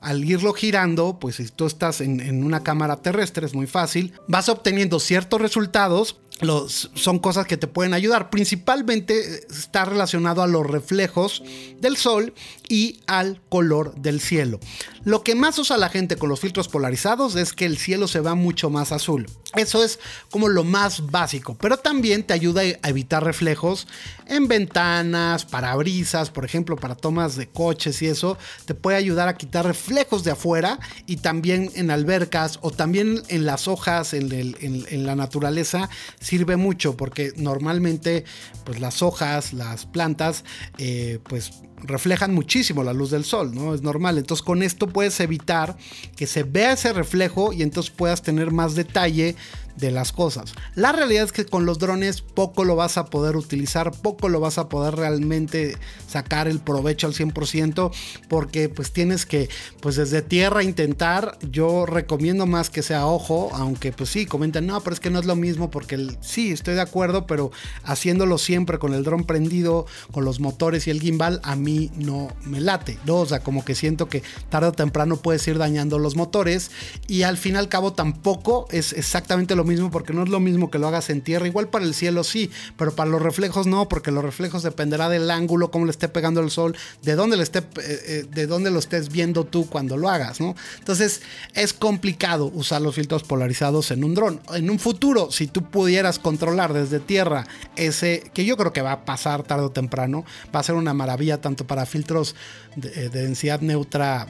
al 0.00 0.24
irlo 0.24 0.52
girando, 0.52 1.18
pues 1.18 1.36
si 1.36 1.48
tú 1.48 1.64
estás 1.64 2.00
en, 2.00 2.20
en, 2.20 2.44
una 2.44 2.62
cámara 2.62 2.96
terrestre, 2.96 3.46
es 3.46 3.54
muy 3.54 3.66
fácil, 3.66 4.12
vas 4.28 4.50
obteniendo 4.50 5.00
ciertos 5.00 5.40
resultados 5.40 6.18
son 6.40 7.18
cosas 7.18 7.46
que 7.46 7.56
te 7.56 7.66
pueden 7.66 7.94
ayudar. 7.94 8.30
Principalmente 8.30 9.46
está 9.48 9.84
relacionado 9.84 10.42
a 10.42 10.46
los 10.46 10.66
reflejos 10.66 11.42
del 11.80 11.96
sol 11.96 12.34
y 12.68 13.00
al 13.06 13.40
color 13.48 13.94
del 13.96 14.20
cielo. 14.20 14.58
Lo 15.04 15.22
que 15.22 15.34
más 15.34 15.58
usa 15.58 15.76
la 15.76 15.90
gente 15.90 16.16
con 16.16 16.28
los 16.28 16.40
filtros 16.40 16.68
polarizados 16.68 17.36
es 17.36 17.52
que 17.52 17.66
el 17.66 17.78
cielo 17.78 18.08
se 18.08 18.20
va 18.20 18.34
mucho 18.34 18.70
más 18.70 18.90
azul. 18.90 19.26
Eso 19.54 19.84
es 19.84 20.00
como 20.30 20.48
lo 20.48 20.64
más 20.64 21.12
básico, 21.12 21.56
pero 21.60 21.76
también 21.76 22.24
te 22.24 22.34
ayuda 22.34 22.62
a 22.82 22.88
evitar 22.88 23.22
reflejos 23.22 23.86
en 24.26 24.48
ventanas, 24.48 25.44
parabrisas, 25.44 26.30
por 26.30 26.44
ejemplo, 26.44 26.74
para 26.74 26.96
tomas 26.96 27.36
de 27.36 27.48
coches 27.48 28.02
y 28.02 28.06
eso. 28.06 28.36
Te 28.64 28.74
puede 28.74 28.96
ayudar 28.96 29.28
a 29.28 29.36
quitar 29.36 29.64
reflejos 29.64 30.24
de 30.24 30.32
afuera 30.32 30.80
y 31.06 31.18
también 31.18 31.70
en 31.76 31.92
albercas 31.92 32.58
o 32.62 32.72
también 32.72 33.22
en 33.28 33.46
las 33.46 33.68
hojas, 33.68 34.12
en 34.12 35.06
la 35.06 35.14
naturaleza 35.14 35.88
sirve 36.24 36.56
mucho 36.56 36.96
porque 36.96 37.32
normalmente 37.36 38.24
pues 38.64 38.80
las 38.80 39.02
hojas, 39.02 39.52
las 39.52 39.86
plantas, 39.86 40.44
eh, 40.78 41.18
pues 41.28 41.52
reflejan 41.82 42.34
muchísimo 42.34 42.82
la 42.82 42.92
luz 42.92 43.10
del 43.10 43.24
sol, 43.24 43.54
¿no? 43.54 43.74
Es 43.74 43.82
normal. 43.82 44.18
Entonces 44.18 44.42
con 44.42 44.62
esto 44.62 44.88
puedes 44.88 45.20
evitar 45.20 45.76
que 46.16 46.26
se 46.26 46.42
vea 46.42 46.72
ese 46.72 46.92
reflejo 46.92 47.52
y 47.52 47.62
entonces 47.62 47.92
puedas 47.92 48.22
tener 48.22 48.50
más 48.50 48.74
detalle 48.74 49.36
de 49.76 49.90
las 49.90 50.12
cosas. 50.12 50.54
La 50.74 50.92
realidad 50.92 51.24
es 51.24 51.32
que 51.32 51.46
con 51.46 51.66
los 51.66 51.78
drones 51.78 52.20
poco 52.20 52.64
lo 52.64 52.76
vas 52.76 52.96
a 52.96 53.06
poder 53.06 53.36
utilizar, 53.36 53.92
poco 53.92 54.28
lo 54.28 54.40
vas 54.40 54.58
a 54.58 54.68
poder 54.68 54.96
realmente 54.96 55.76
sacar 56.06 56.48
el 56.48 56.60
provecho 56.60 57.06
al 57.06 57.14
100% 57.14 57.92
porque 58.28 58.68
pues 58.68 58.92
tienes 58.92 59.26
que 59.26 59.48
pues 59.80 59.96
desde 59.96 60.22
tierra 60.22 60.62
intentar, 60.62 61.38
yo 61.50 61.86
recomiendo 61.86 62.46
más 62.46 62.70
que 62.70 62.82
sea 62.82 63.06
ojo, 63.06 63.50
aunque 63.54 63.92
pues 63.92 64.10
sí, 64.10 64.26
comentan, 64.26 64.66
no, 64.66 64.80
pero 64.80 64.94
es 64.94 65.00
que 65.00 65.10
no 65.10 65.18
es 65.18 65.26
lo 65.26 65.36
mismo 65.36 65.70
porque 65.70 66.16
sí, 66.20 66.52
estoy 66.52 66.74
de 66.74 66.80
acuerdo, 66.80 67.26
pero 67.26 67.50
haciéndolo 67.82 68.38
siempre 68.38 68.78
con 68.78 68.94
el 68.94 69.04
dron 69.04 69.24
prendido, 69.24 69.86
con 70.12 70.24
los 70.24 70.40
motores 70.40 70.86
y 70.86 70.90
el 70.90 71.00
gimbal, 71.00 71.40
a 71.42 71.56
mí 71.56 71.90
no 71.96 72.28
me 72.44 72.60
late, 72.60 72.98
¿no? 73.04 73.16
O 73.16 73.26
sea, 73.26 73.40
como 73.40 73.64
que 73.64 73.74
siento 73.74 74.08
que 74.08 74.22
tarde 74.48 74.68
o 74.68 74.72
temprano 74.72 75.16
puedes 75.16 75.46
ir 75.48 75.58
dañando 75.58 75.98
los 75.98 76.16
motores 76.16 76.70
y 77.08 77.22
al 77.22 77.36
fin 77.36 77.54
y 77.54 77.58
al 77.58 77.68
cabo 77.68 77.92
tampoco 77.92 78.66
es 78.70 78.92
exactamente 78.92 79.54
lo 79.54 79.63
mismo 79.64 79.90
porque 79.90 80.12
no 80.12 80.22
es 80.22 80.28
lo 80.28 80.40
mismo 80.40 80.70
que 80.70 80.78
lo 80.78 80.88
hagas 80.88 81.10
en 81.10 81.20
tierra. 81.20 81.46
Igual 81.46 81.68
para 81.68 81.84
el 81.84 81.94
cielo 81.94 82.24
sí, 82.24 82.50
pero 82.76 82.94
para 82.94 83.10
los 83.10 83.22
reflejos 83.22 83.66
no, 83.66 83.88
porque 83.88 84.10
los 84.10 84.24
reflejos 84.24 84.62
dependerá 84.62 85.08
del 85.08 85.30
ángulo, 85.30 85.70
cómo 85.70 85.84
le 85.84 85.90
esté 85.90 86.08
pegando 86.08 86.40
el 86.40 86.50
sol, 86.50 86.76
de 87.02 87.14
dónde, 87.14 87.36
le 87.36 87.42
esté, 87.42 87.58
eh, 87.58 87.64
eh, 87.78 88.26
de 88.30 88.46
dónde 88.46 88.70
lo 88.70 88.78
estés 88.78 89.10
viendo 89.10 89.44
tú 89.44 89.68
cuando 89.68 89.96
lo 89.96 90.08
hagas, 90.08 90.40
¿no? 90.40 90.54
Entonces 90.78 91.22
es 91.54 91.72
complicado 91.72 92.50
usar 92.54 92.82
los 92.82 92.94
filtros 92.94 93.22
polarizados 93.22 93.90
en 93.90 94.04
un 94.04 94.14
dron. 94.14 94.40
En 94.54 94.70
un 94.70 94.78
futuro, 94.78 95.30
si 95.30 95.46
tú 95.46 95.62
pudieras 95.70 96.18
controlar 96.18 96.72
desde 96.72 97.00
tierra 97.00 97.46
ese, 97.76 98.30
que 98.34 98.44
yo 98.44 98.56
creo 98.56 98.72
que 98.72 98.82
va 98.82 98.92
a 98.92 99.04
pasar 99.04 99.42
tarde 99.42 99.64
o 99.64 99.70
temprano, 99.70 100.24
va 100.54 100.60
a 100.60 100.62
ser 100.62 100.74
una 100.74 100.94
maravilla 100.94 101.40
tanto 101.40 101.66
para 101.66 101.86
filtros 101.86 102.34
de, 102.76 103.06
eh, 103.06 103.08
densidad 103.08 103.60
neutra 103.60 104.28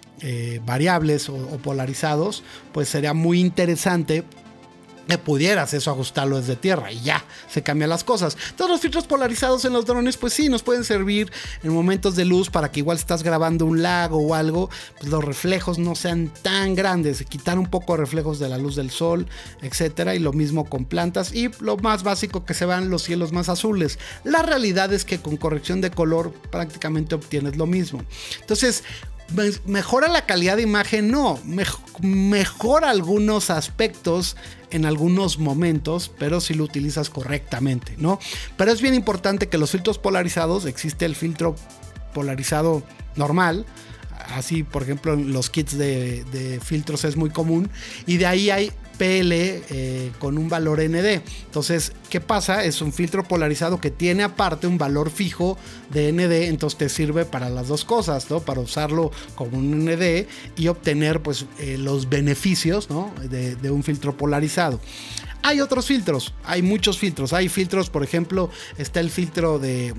variables 0.64 1.28
o 1.28 1.58
polarizados, 1.62 2.42
pues 2.72 2.88
sería 2.88 3.12
muy 3.12 3.40
interesante 3.40 4.24
que 5.06 5.18
pudieras 5.18 5.74
eso 5.74 5.90
ajustarlo 5.90 6.38
desde 6.38 6.56
tierra 6.56 6.92
y 6.92 7.00
ya 7.00 7.24
se 7.48 7.62
cambian 7.62 7.90
las 7.90 8.04
cosas. 8.04 8.36
Todos 8.56 8.70
los 8.70 8.80
filtros 8.80 9.06
polarizados 9.06 9.64
en 9.64 9.72
los 9.72 9.86
drones, 9.86 10.16
pues 10.16 10.32
sí, 10.32 10.48
nos 10.48 10.62
pueden 10.62 10.84
servir 10.84 11.30
en 11.62 11.72
momentos 11.72 12.16
de 12.16 12.24
luz 12.24 12.50
para 12.50 12.70
que 12.70 12.80
igual 12.80 12.96
estás 12.96 13.22
grabando 13.22 13.66
un 13.66 13.82
lago 13.82 14.18
o 14.18 14.34
algo, 14.34 14.70
pues 14.98 15.10
los 15.10 15.24
reflejos 15.24 15.78
no 15.78 15.94
sean 15.94 16.32
tan 16.42 16.74
grandes, 16.74 17.24
quitar 17.24 17.58
un 17.58 17.66
poco 17.66 17.96
reflejos 17.96 18.38
de 18.38 18.48
la 18.48 18.58
luz 18.58 18.76
del 18.76 18.90
sol, 18.90 19.26
etcétera, 19.62 20.14
y 20.14 20.18
lo 20.18 20.32
mismo 20.32 20.64
con 20.68 20.84
plantas 20.84 21.32
y 21.32 21.50
lo 21.60 21.76
más 21.76 22.02
básico 22.02 22.44
que 22.44 22.54
se 22.54 22.66
vean 22.66 22.90
los 22.90 23.02
cielos 23.02 23.32
más 23.32 23.48
azules. 23.48 23.98
La 24.24 24.42
realidad 24.42 24.92
es 24.92 25.04
que 25.04 25.20
con 25.20 25.36
corrección 25.36 25.80
de 25.80 25.90
color 25.90 26.32
prácticamente 26.50 27.14
obtienes 27.14 27.56
lo 27.56 27.66
mismo. 27.66 28.02
Entonces, 28.40 28.84
mejora 29.66 30.08
la 30.08 30.26
calidad 30.26 30.56
de 30.56 30.62
imagen, 30.62 31.10
no, 31.10 31.40
mejora 32.00 32.90
algunos 32.90 33.50
aspectos 33.50 34.36
en 34.74 34.86
algunos 34.86 35.38
momentos, 35.38 36.10
pero 36.18 36.40
si 36.40 36.52
lo 36.52 36.64
utilizas 36.64 37.08
correctamente, 37.08 37.94
¿no? 37.96 38.18
Pero 38.56 38.72
es 38.72 38.82
bien 38.82 38.94
importante 38.94 39.48
que 39.48 39.56
los 39.56 39.70
filtros 39.70 39.98
polarizados, 39.98 40.66
existe 40.66 41.04
el 41.04 41.14
filtro 41.14 41.54
polarizado 42.12 42.82
normal, 43.14 43.66
así 44.34 44.64
por 44.64 44.82
ejemplo 44.82 45.14
en 45.14 45.32
los 45.32 45.48
kits 45.48 45.78
de, 45.78 46.24
de 46.24 46.58
filtros 46.58 47.04
es 47.04 47.16
muy 47.16 47.30
común, 47.30 47.70
y 48.04 48.16
de 48.16 48.26
ahí 48.26 48.50
hay 48.50 48.72
PL 48.98 49.32
eh, 49.32 50.12
con 50.18 50.38
un 50.38 50.48
valor 50.48 50.80
ND. 50.80 51.22
Entonces, 51.46 51.92
¿qué 52.10 52.20
pasa? 52.20 52.64
Es 52.64 52.80
un 52.80 52.92
filtro 52.92 53.24
polarizado 53.24 53.80
que 53.80 53.90
tiene 53.90 54.22
aparte 54.22 54.66
un 54.66 54.78
valor 54.78 55.10
fijo 55.10 55.58
de 55.90 56.12
ND, 56.12 56.48
entonces 56.48 56.78
te 56.78 56.88
sirve 56.88 57.24
para 57.24 57.48
las 57.50 57.68
dos 57.68 57.84
cosas, 57.84 58.30
¿no? 58.30 58.40
Para 58.40 58.60
usarlo 58.60 59.10
como 59.34 59.58
un 59.58 59.84
ND 59.84 60.26
y 60.56 60.68
obtener 60.68 61.22
pues 61.22 61.46
eh, 61.58 61.76
los 61.78 62.08
beneficios, 62.08 62.88
de, 63.28 63.56
de 63.56 63.70
un 63.70 63.82
filtro 63.82 64.16
polarizado. 64.16 64.80
Hay 65.46 65.60
otros 65.60 65.84
filtros, 65.84 66.32
hay 66.46 66.62
muchos 66.62 66.98
filtros. 66.98 67.34
Hay 67.34 67.50
filtros, 67.50 67.90
por 67.90 68.02
ejemplo, 68.02 68.48
está 68.78 69.00
el 69.00 69.10
filtro 69.10 69.58
de, 69.58 69.92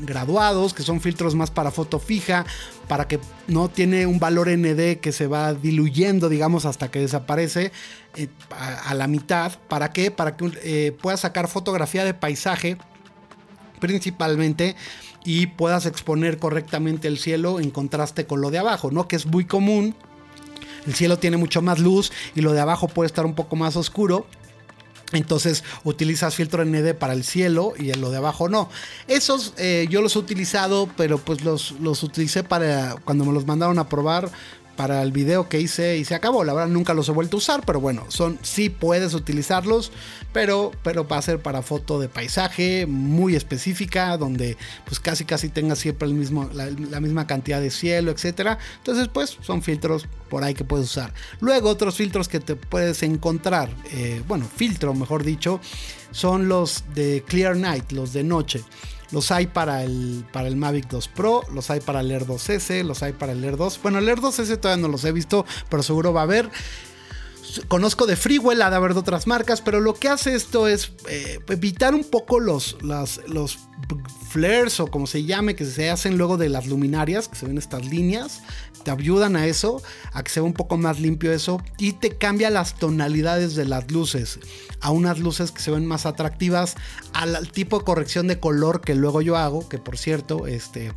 graduados, 0.00 0.74
que 0.74 0.82
son 0.82 1.00
filtros 1.00 1.36
más 1.36 1.52
para 1.52 1.70
foto 1.70 2.00
fija, 2.00 2.44
para 2.88 3.06
que 3.06 3.20
no 3.46 3.68
tiene 3.68 4.06
un 4.06 4.18
valor 4.18 4.50
ND 4.50 4.98
que 4.98 5.12
se 5.12 5.28
va 5.28 5.54
diluyendo, 5.54 6.28
digamos, 6.28 6.64
hasta 6.64 6.90
que 6.90 6.98
desaparece 6.98 7.70
eh, 8.16 8.26
a, 8.50 8.92
la 8.94 9.06
mitad. 9.06 9.52
¿Para 9.68 9.92
qué? 9.92 10.10
Para 10.10 10.36
que 10.36 10.50
eh, 10.64 10.96
puedas 11.00 11.20
sacar 11.20 11.46
fotografía 11.46 12.04
de 12.04 12.12
paisaje 12.12 12.76
principalmente 13.78 14.74
y 15.24 15.46
puedas 15.46 15.86
exponer 15.86 16.38
correctamente 16.38 17.06
el 17.06 17.18
cielo 17.18 17.60
en 17.60 17.70
contraste 17.70 18.26
con 18.26 18.40
lo 18.40 18.50
de 18.50 18.58
abajo, 18.58 18.90
¿no? 18.90 19.06
Que 19.06 19.14
es 19.14 19.26
muy 19.26 19.44
común. 19.44 19.94
El 20.84 20.94
cielo 20.94 21.16
tiene 21.20 21.36
mucho 21.36 21.62
más 21.62 21.78
luz 21.78 22.10
y 22.34 22.40
lo 22.40 22.52
de 22.54 22.58
abajo 22.60 22.88
puede 22.88 23.06
estar 23.06 23.24
un 23.24 23.36
poco 23.36 23.54
más 23.54 23.76
oscuro. 23.76 24.26
Entonces 25.12 25.64
utilizas 25.84 26.34
filtro 26.34 26.64
ND 26.64 26.94
para 26.94 27.12
el 27.14 27.24
cielo 27.24 27.72
y 27.78 27.90
en 27.90 28.00
lo 28.00 28.10
de 28.10 28.18
abajo 28.18 28.48
no. 28.48 28.68
Esos 29.08 29.54
eh, 29.56 29.86
yo 29.90 30.02
los 30.02 30.16
he 30.16 30.18
utilizado, 30.18 30.88
pero 30.96 31.18
pues 31.18 31.42
los, 31.42 31.72
los 31.80 32.02
utilicé 32.02 32.44
para 32.44 32.96
cuando 33.04 33.24
me 33.24 33.32
los 33.32 33.46
mandaron 33.46 33.78
a 33.78 33.88
probar 33.88 34.30
para 34.80 35.02
el 35.02 35.12
video 35.12 35.46
que 35.46 35.60
hice 35.60 35.98
y 35.98 36.06
se 36.06 36.14
acabó. 36.14 36.42
La 36.42 36.54
verdad 36.54 36.70
nunca 36.70 36.94
los 36.94 37.06
he 37.10 37.12
vuelto 37.12 37.36
a 37.36 37.38
usar, 37.38 37.62
pero 37.66 37.82
bueno, 37.82 38.06
son 38.08 38.38
sí 38.40 38.70
puedes 38.70 39.12
utilizarlos, 39.12 39.92
pero, 40.32 40.72
pero 40.82 41.06
va 41.06 41.18
a 41.18 41.22
ser 41.22 41.42
para 41.42 41.60
foto 41.60 42.00
de 42.00 42.08
paisaje 42.08 42.86
muy 42.86 43.36
específica, 43.36 44.16
donde 44.16 44.56
pues 44.86 44.98
casi 44.98 45.26
casi 45.26 45.50
tengas 45.50 45.80
siempre 45.80 46.08
el 46.08 46.14
mismo, 46.14 46.48
la, 46.54 46.98
misma 46.98 47.26
cantidad 47.26 47.60
de 47.60 47.68
cielo, 47.68 48.10
etcétera. 48.10 48.56
Entonces 48.78 49.08
pues 49.08 49.36
son 49.42 49.60
filtros 49.60 50.06
por 50.30 50.44
ahí 50.44 50.54
que 50.54 50.64
puedes 50.64 50.86
usar. 50.86 51.12
Luego 51.40 51.68
otros 51.68 51.96
filtros 51.96 52.26
que 52.26 52.40
te 52.40 52.56
puedes 52.56 53.02
encontrar, 53.02 53.68
eh, 53.92 54.22
bueno, 54.26 54.46
filtro 54.46 54.94
mejor 54.94 55.24
dicho, 55.24 55.60
son 56.10 56.48
los 56.48 56.84
de 56.94 57.22
Clear 57.28 57.54
Night, 57.54 57.92
los 57.92 58.14
de 58.14 58.24
noche. 58.24 58.64
Los 59.12 59.30
hay 59.32 59.48
para 59.48 59.82
el, 59.82 60.24
para 60.32 60.46
el 60.48 60.56
Mavic 60.56 60.88
2 60.88 61.08
Pro, 61.08 61.42
los 61.52 61.70
hay 61.70 61.80
para 61.80 62.00
el 62.00 62.10
Air 62.10 62.26
2S, 62.26 62.84
los 62.84 63.02
hay 63.02 63.12
para 63.12 63.32
el 63.32 63.42
Air 63.42 63.56
2. 63.56 63.80
Bueno, 63.82 63.98
el 63.98 64.08
Air 64.08 64.20
2S 64.20 64.60
todavía 64.60 64.82
no 64.82 64.88
los 64.88 65.04
he 65.04 65.12
visto, 65.12 65.44
pero 65.68 65.82
seguro 65.82 66.12
va 66.12 66.20
a 66.20 66.24
haber. 66.24 66.50
Conozco 67.68 68.06
de 68.06 68.16
Freewell, 68.16 68.62
ha 68.62 68.70
de 68.70 68.76
haber 68.76 68.94
de 68.94 69.00
otras 69.00 69.26
marcas, 69.26 69.60
pero 69.60 69.80
lo 69.80 69.94
que 69.94 70.08
hace 70.08 70.34
esto 70.34 70.68
es 70.68 70.92
eh, 71.08 71.40
evitar 71.48 71.94
un 71.94 72.04
poco 72.04 72.40
los, 72.40 72.76
los 72.82 73.58
flares 74.28 74.78
o 74.80 74.86
como 74.86 75.06
se 75.06 75.24
llame, 75.24 75.56
que 75.56 75.64
se 75.64 75.90
hacen 75.90 76.16
luego 76.18 76.36
de 76.36 76.48
las 76.48 76.66
luminarias, 76.66 77.28
que 77.28 77.36
se 77.36 77.46
ven 77.46 77.58
estas 77.58 77.86
líneas, 77.86 78.42
te 78.84 78.90
ayudan 78.90 79.36
a 79.36 79.46
eso, 79.46 79.82
a 80.12 80.22
que 80.22 80.30
se 80.30 80.40
vea 80.40 80.46
un 80.46 80.54
poco 80.54 80.76
más 80.76 81.00
limpio 81.00 81.32
eso, 81.32 81.60
y 81.78 81.92
te 81.94 82.16
cambia 82.16 82.50
las 82.50 82.74
tonalidades 82.76 83.54
de 83.54 83.64
las 83.64 83.90
luces, 83.90 84.38
a 84.80 84.90
unas 84.90 85.18
luces 85.18 85.50
que 85.50 85.62
se 85.62 85.70
ven 85.70 85.86
más 85.86 86.06
atractivas, 86.06 86.76
al 87.12 87.50
tipo 87.50 87.78
de 87.78 87.84
corrección 87.84 88.26
de 88.26 88.38
color 88.38 88.80
que 88.80 88.94
luego 88.94 89.22
yo 89.22 89.36
hago, 89.36 89.68
que 89.68 89.78
por 89.78 89.98
cierto, 89.98 90.46
este 90.46 90.92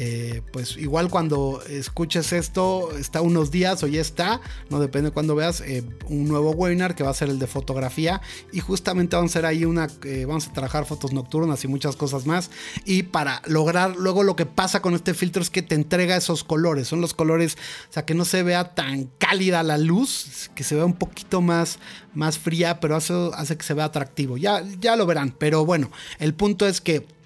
eh, 0.00 0.42
pues 0.52 0.76
igual 0.76 1.10
cuando 1.10 1.60
escuches 1.68 2.32
esto, 2.32 2.96
está 2.96 3.20
unos 3.20 3.50
días 3.50 3.82
o 3.82 3.88
ya 3.88 4.00
está, 4.00 4.40
no 4.70 4.78
depende 4.78 5.10
cuando 5.10 5.34
veas, 5.34 5.60
eh, 5.60 5.82
un 6.06 6.28
nuevo 6.28 6.52
webinar 6.52 6.94
que 6.94 7.02
va 7.02 7.10
a 7.10 7.14
ser 7.14 7.28
el 7.30 7.40
de 7.40 7.48
fotografía 7.48 8.20
y 8.52 8.60
justamente 8.60 9.16
vamos 9.16 9.32
a 9.32 9.32
hacer 9.32 9.46
ahí 9.46 9.64
una, 9.64 9.88
eh, 10.04 10.24
vamos 10.24 10.46
a 10.46 10.52
trabajar 10.52 10.86
fotos 10.86 11.12
nocturnas 11.12 11.64
y 11.64 11.66
muchas 11.66 11.96
cosas 11.96 12.26
más. 12.26 12.52
Y 12.84 13.02
para 13.02 13.42
lograr 13.46 13.96
luego 13.96 14.22
lo 14.22 14.36
que 14.36 14.46
pasa 14.46 14.80
con 14.82 14.94
este 14.94 15.14
filtro 15.14 15.42
es 15.42 15.50
que 15.50 15.62
te 15.62 15.74
entrega 15.74 16.16
esos 16.16 16.44
colores, 16.44 16.86
son 16.86 17.00
los 17.00 17.12
colores, 17.12 17.58
o 17.90 17.92
sea 17.92 18.04
que 18.04 18.14
no 18.14 18.24
se 18.24 18.44
vea 18.44 18.76
tan 18.76 19.10
cálida 19.18 19.64
la 19.64 19.78
luz, 19.78 20.48
que 20.54 20.62
se 20.62 20.76
vea 20.76 20.84
un 20.84 20.94
poquito 20.94 21.40
más, 21.40 21.80
más 22.14 22.38
fría, 22.38 22.78
pero 22.78 22.96
eso 22.96 23.32
hace 23.34 23.56
que 23.56 23.64
se 23.64 23.74
vea 23.74 23.86
atractivo, 23.86 24.36
ya, 24.36 24.62
ya 24.78 24.94
lo 24.94 25.06
verán, 25.06 25.34
pero 25.36 25.66
bueno, 25.66 25.90
el 26.20 26.34
punto 26.34 26.68
es 26.68 26.80
que 26.80 27.17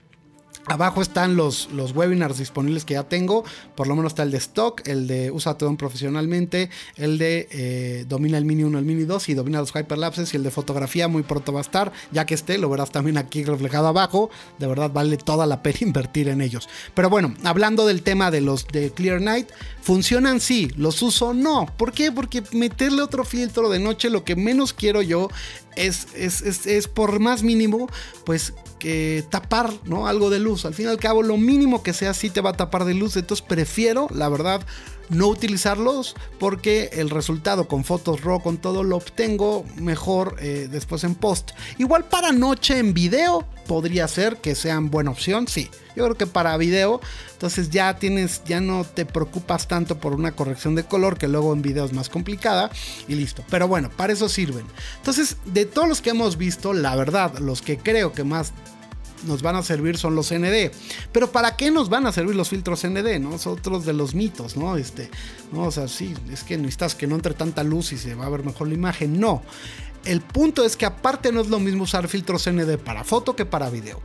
Abajo 0.66 1.02
están 1.02 1.36
los, 1.36 1.70
los 1.72 1.94
webinars 1.94 2.38
disponibles 2.38 2.84
que 2.84 2.94
ya 2.94 3.02
tengo. 3.02 3.44
Por 3.74 3.88
lo 3.88 3.96
menos 3.96 4.12
está 4.12 4.22
el 4.22 4.30
de 4.30 4.38
stock, 4.38 4.86
el 4.86 5.08
de 5.08 5.30
usa 5.32 5.58
todo 5.58 5.76
profesionalmente, 5.76 6.70
el 6.96 7.18
de 7.18 7.48
eh, 7.50 8.04
domina 8.08 8.38
el 8.38 8.44
Mini 8.44 8.62
1, 8.62 8.78
el 8.78 8.84
Mini 8.84 9.04
2 9.04 9.28
y 9.30 9.34
domina 9.34 9.58
los 9.58 9.74
hyperlapses 9.74 10.32
y 10.32 10.36
el 10.36 10.44
de 10.44 10.50
fotografía 10.52 11.08
muy 11.08 11.24
pronto 11.24 11.52
va 11.52 11.58
a 11.58 11.62
estar. 11.62 11.92
Ya 12.12 12.26
que 12.26 12.34
esté, 12.34 12.58
lo 12.58 12.70
verás 12.70 12.92
también 12.92 13.18
aquí 13.18 13.42
reflejado 13.42 13.88
abajo. 13.88 14.30
De 14.58 14.68
verdad 14.68 14.92
vale 14.92 15.16
toda 15.16 15.46
la 15.46 15.62
pena 15.62 15.78
invertir 15.80 16.28
en 16.28 16.40
ellos. 16.40 16.68
Pero 16.94 17.10
bueno, 17.10 17.34
hablando 17.42 17.84
del 17.84 18.02
tema 18.02 18.30
de 18.30 18.40
los 18.40 18.68
de 18.68 18.92
Clear 18.92 19.20
Night, 19.20 19.48
¿funcionan? 19.82 20.38
Sí, 20.38 20.70
los 20.76 21.02
uso 21.02 21.34
no. 21.34 21.66
¿Por 21.76 21.92
qué? 21.92 22.12
Porque 22.12 22.42
meterle 22.52 23.02
otro 23.02 23.24
filtro 23.24 23.68
de 23.68 23.80
noche 23.80 24.10
lo 24.10 24.24
que 24.24 24.36
menos 24.36 24.72
quiero 24.72 25.02
yo 25.02 25.28
es, 25.74 26.06
es, 26.14 26.42
es, 26.42 26.66
es 26.66 26.86
por 26.86 27.18
más 27.18 27.42
mínimo, 27.42 27.88
pues 28.24 28.52
que 28.82 29.24
tapar 29.30 29.72
¿no? 29.84 30.08
algo 30.08 30.28
de 30.28 30.40
luz. 30.40 30.64
Al 30.64 30.74
fin 30.74 30.86
y 30.86 30.88
al 30.88 30.98
cabo, 30.98 31.22
lo 31.22 31.36
mínimo 31.36 31.84
que 31.84 31.92
sea 31.92 32.14
sí 32.14 32.30
te 32.30 32.40
va 32.40 32.50
a 32.50 32.54
tapar 32.54 32.84
de 32.84 32.94
luz. 32.94 33.16
Entonces 33.16 33.46
prefiero, 33.46 34.08
la 34.12 34.28
verdad, 34.28 34.60
no 35.12 35.28
utilizarlos 35.28 36.14
porque 36.38 36.90
el 36.94 37.10
resultado 37.10 37.68
con 37.68 37.84
fotos 37.84 38.22
RAW, 38.22 38.42
con 38.42 38.58
todo, 38.58 38.82
lo 38.82 38.96
obtengo 38.96 39.64
mejor 39.76 40.36
eh, 40.40 40.68
después 40.70 41.04
en 41.04 41.14
post. 41.14 41.52
Igual 41.78 42.04
para 42.04 42.32
noche 42.32 42.78
en 42.78 42.94
video 42.94 43.46
podría 43.66 44.08
ser 44.08 44.38
que 44.38 44.54
sean 44.54 44.90
buena 44.90 45.10
opción, 45.10 45.46
sí. 45.48 45.70
Yo 45.94 46.04
creo 46.04 46.16
que 46.16 46.26
para 46.26 46.56
video, 46.56 47.00
entonces 47.32 47.68
ya 47.68 47.96
tienes, 47.96 48.42
ya 48.44 48.60
no 48.60 48.84
te 48.84 49.04
preocupas 49.04 49.68
tanto 49.68 49.98
por 49.98 50.14
una 50.14 50.32
corrección 50.32 50.74
de 50.74 50.84
color 50.84 51.18
que 51.18 51.28
luego 51.28 51.52
en 51.52 51.60
video 51.60 51.84
es 51.84 51.92
más 51.92 52.08
complicada 52.08 52.70
y 53.08 53.14
listo. 53.14 53.44
Pero 53.50 53.68
bueno, 53.68 53.90
para 53.90 54.14
eso 54.14 54.28
sirven. 54.30 54.64
Entonces, 54.96 55.36
de 55.44 55.66
todos 55.66 55.86
los 55.86 56.00
que 56.00 56.10
hemos 56.10 56.38
visto, 56.38 56.72
la 56.72 56.96
verdad, 56.96 57.38
los 57.38 57.60
que 57.60 57.76
creo 57.76 58.12
que 58.12 58.24
más 58.24 58.52
nos 59.26 59.42
van 59.42 59.56
a 59.56 59.62
servir 59.62 59.98
son 59.98 60.14
los 60.14 60.32
ND. 60.32 60.70
Pero 61.12 61.30
¿para 61.30 61.56
qué 61.56 61.70
nos 61.70 61.88
van 61.88 62.06
a 62.06 62.12
servir 62.12 62.34
los 62.34 62.48
filtros 62.48 62.84
ND? 62.86 63.18
¿no? 63.20 63.36
De 63.80 63.92
los 63.92 64.14
mitos, 64.14 64.56
¿no? 64.56 64.76
Este, 64.76 65.10
¿no? 65.52 65.64
O 65.64 65.70
sea, 65.70 65.88
sí, 65.88 66.14
es 66.32 66.44
que 66.44 66.56
necesitas 66.56 66.94
que 66.94 67.06
no 67.06 67.14
entre 67.14 67.34
tanta 67.34 67.62
luz 67.62 67.92
y 67.92 67.98
se 67.98 68.14
va 68.14 68.26
a 68.26 68.30
ver 68.30 68.44
mejor 68.44 68.68
la 68.68 68.74
imagen. 68.74 69.18
No. 69.18 69.42
El 70.04 70.20
punto 70.20 70.64
es 70.64 70.76
que 70.76 70.86
aparte 70.86 71.30
no 71.30 71.40
es 71.40 71.48
lo 71.48 71.60
mismo 71.60 71.84
usar 71.84 72.08
filtros 72.08 72.50
ND 72.50 72.76
para 72.78 73.04
foto 73.04 73.36
que 73.36 73.46
para 73.46 73.70
video. 73.70 74.00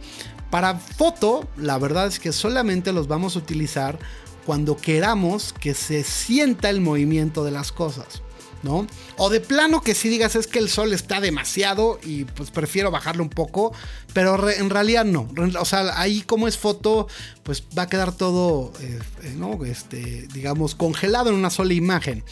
Para 0.52 0.76
foto, 0.76 1.48
la 1.58 1.78
verdad 1.78 2.08
es 2.08 2.20
que 2.20 2.32
solamente 2.32 2.94
los 2.94 3.08
vamos 3.08 3.36
a 3.36 3.40
utilizar 3.40 4.00
cuando 4.46 4.78
queramos 4.78 5.54
que 5.54 5.74
se 5.74 6.04
sienta 6.04 6.70
el 6.70 6.80
movimiento 6.80 7.44
de 7.44 7.52
las 7.52 7.72
cosas. 7.72 8.22
¿No? 8.64 8.88
O 9.18 9.30
de 9.30 9.40
plano 9.40 9.82
que 9.82 9.96
si 9.96 10.10
digas 10.10 10.36
es 10.36 10.48
que 10.48 10.60
el 10.60 10.70
sol 10.70 10.94
está 10.94 11.20
demasiado 11.20 12.00
y 12.04 12.26
pues 12.26 12.52
prefiero 12.52 12.92
bajarlo 12.92 13.24
un 13.24 13.30
poco, 13.30 13.74
pero 14.14 14.50
en 14.50 14.70
realidad 14.70 15.06
no. 15.06 15.30
O 15.60 15.66
sea, 15.66 16.00
ahí 16.00 16.22
como 16.22 16.48
es 16.48 16.58
foto, 16.58 17.08
pues 17.44 17.64
va 17.78 17.84
a 17.84 17.88
quedar 17.88 18.16
todo, 18.16 18.74
eh, 18.82 19.00
eh, 19.24 19.34
¿no? 19.36 19.64
Este, 19.66 20.28
digamos, 20.34 20.76
congelado 20.76 21.30
en 21.30 21.36
una 21.36 21.50
sola 21.50 21.74
imagen. 21.74 22.24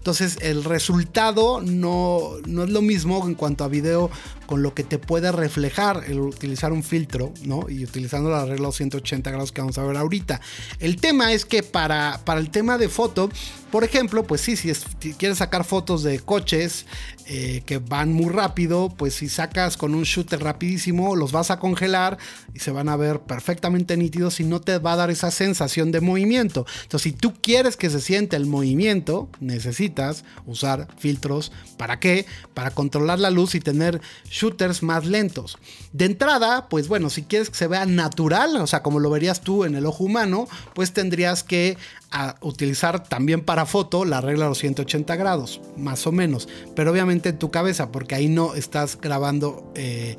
Entonces 0.00 0.38
el 0.40 0.64
resultado 0.64 1.60
no, 1.60 2.30
no 2.46 2.64
es 2.64 2.70
lo 2.70 2.80
mismo 2.80 3.28
en 3.28 3.34
cuanto 3.34 3.64
a 3.64 3.68
video 3.68 4.10
con 4.46 4.62
lo 4.62 4.72
que 4.72 4.82
te 4.82 4.98
puede 4.98 5.30
reflejar 5.30 6.04
el 6.08 6.20
utilizar 6.20 6.72
un 6.72 6.82
filtro, 6.82 7.34
¿no? 7.44 7.68
Y 7.68 7.84
utilizando 7.84 8.30
la 8.30 8.46
regla 8.46 8.72
180 8.72 9.30
grados 9.30 9.52
que 9.52 9.60
vamos 9.60 9.76
a 9.76 9.84
ver 9.84 9.98
ahorita. 9.98 10.40
El 10.78 10.96
tema 10.96 11.34
es 11.34 11.44
que 11.44 11.62
para, 11.62 12.18
para 12.24 12.40
el 12.40 12.48
tema 12.48 12.78
de 12.78 12.88
foto, 12.88 13.28
por 13.70 13.84
ejemplo, 13.84 14.24
pues 14.24 14.40
sí, 14.40 14.56
si, 14.56 14.72
quieres 15.18 15.38
sacar 15.38 15.64
fotos 15.64 16.02
de 16.02 16.18
coches 16.18 16.86
eh, 17.32 17.62
que 17.64 17.78
van 17.78 18.12
muy 18.12 18.28
rápido, 18.28 18.92
pues 18.96 19.14
si 19.14 19.28
sacas 19.28 19.76
con 19.76 19.94
un 19.94 20.02
shooter 20.02 20.42
rapidísimo, 20.42 21.14
los 21.14 21.30
vas 21.30 21.52
a 21.52 21.60
congelar 21.60 22.18
y 22.54 22.58
se 22.58 22.72
van 22.72 22.88
a 22.88 22.96
ver 22.96 23.20
perfectamente 23.20 23.96
nítidos 23.96 24.40
y 24.40 24.44
no 24.44 24.60
te 24.60 24.78
va 24.78 24.94
a 24.94 24.96
dar 24.96 25.10
esa 25.10 25.30
sensación 25.30 25.92
de 25.92 26.00
movimiento. 26.00 26.66
Entonces, 26.82 27.12
si 27.12 27.12
tú 27.12 27.34
quieres 27.40 27.76
que 27.76 27.88
se 27.88 28.00
siente 28.00 28.34
el 28.34 28.46
movimiento, 28.46 29.28
necesitas 29.38 30.24
usar 30.44 30.88
filtros. 30.98 31.52
¿Para 31.76 32.00
qué? 32.00 32.26
Para 32.52 32.72
controlar 32.72 33.20
la 33.20 33.30
luz 33.30 33.54
y 33.54 33.60
tener 33.60 34.00
shooters 34.28 34.82
más 34.82 35.06
lentos. 35.06 35.56
De 35.92 36.06
entrada, 36.06 36.68
pues 36.68 36.88
bueno, 36.88 37.10
si 37.10 37.22
quieres 37.22 37.48
que 37.48 37.56
se 37.56 37.68
vea 37.68 37.86
natural, 37.86 38.56
o 38.56 38.66
sea, 38.66 38.82
como 38.82 38.98
lo 38.98 39.08
verías 39.08 39.40
tú 39.40 39.64
en 39.64 39.76
el 39.76 39.86
ojo 39.86 40.02
humano, 40.02 40.48
pues 40.74 40.92
tendrías 40.92 41.44
que 41.44 41.78
ah, 42.10 42.36
utilizar 42.40 43.02
también 43.04 43.42
para 43.42 43.66
foto 43.66 44.04
la 44.04 44.20
regla 44.20 44.44
de 44.44 44.50
los 44.50 44.58
180 44.58 45.16
grados, 45.16 45.60
más 45.76 46.06
o 46.06 46.12
menos. 46.12 46.48
Pero 46.74 46.90
obviamente 46.92 47.30
en 47.30 47.38
tu 47.38 47.50
cabeza, 47.50 47.90
porque 47.90 48.14
ahí 48.14 48.28
no 48.28 48.54
estás 48.54 48.98
grabando. 49.00 49.72
Eh, 49.74 50.16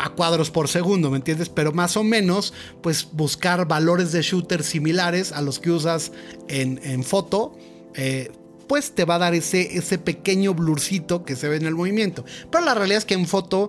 a 0.00 0.08
cuadros 0.08 0.50
por 0.50 0.68
segundo, 0.68 1.10
¿me 1.10 1.18
entiendes? 1.18 1.50
Pero 1.50 1.72
más 1.72 1.98
o 1.98 2.02
menos, 2.02 2.54
pues 2.82 3.06
buscar 3.12 3.68
valores 3.68 4.10
de 4.10 4.22
shooter 4.22 4.62
similares 4.62 5.32
a 5.32 5.42
los 5.42 5.58
que 5.58 5.70
usas 5.70 6.12
en, 6.48 7.04
foto, 7.04 7.58
eh, 7.94 8.32
pues 8.68 8.94
te 8.94 9.04
va 9.04 9.16
a 9.16 9.18
dar 9.18 9.34
ese, 9.34 9.76
ese 9.76 9.98
pequeño 9.98 10.54
blurcito 10.54 11.24
que 11.24 11.36
se 11.36 11.46
ve 11.48 11.56
en 11.56 11.66
el 11.66 11.74
movimiento. 11.74 12.24
Pero 12.50 12.64
la 12.64 12.74
realidad 12.74 12.98
es 12.98 13.04
que 13.04 13.12
en 13.12 13.26
foto 13.26 13.68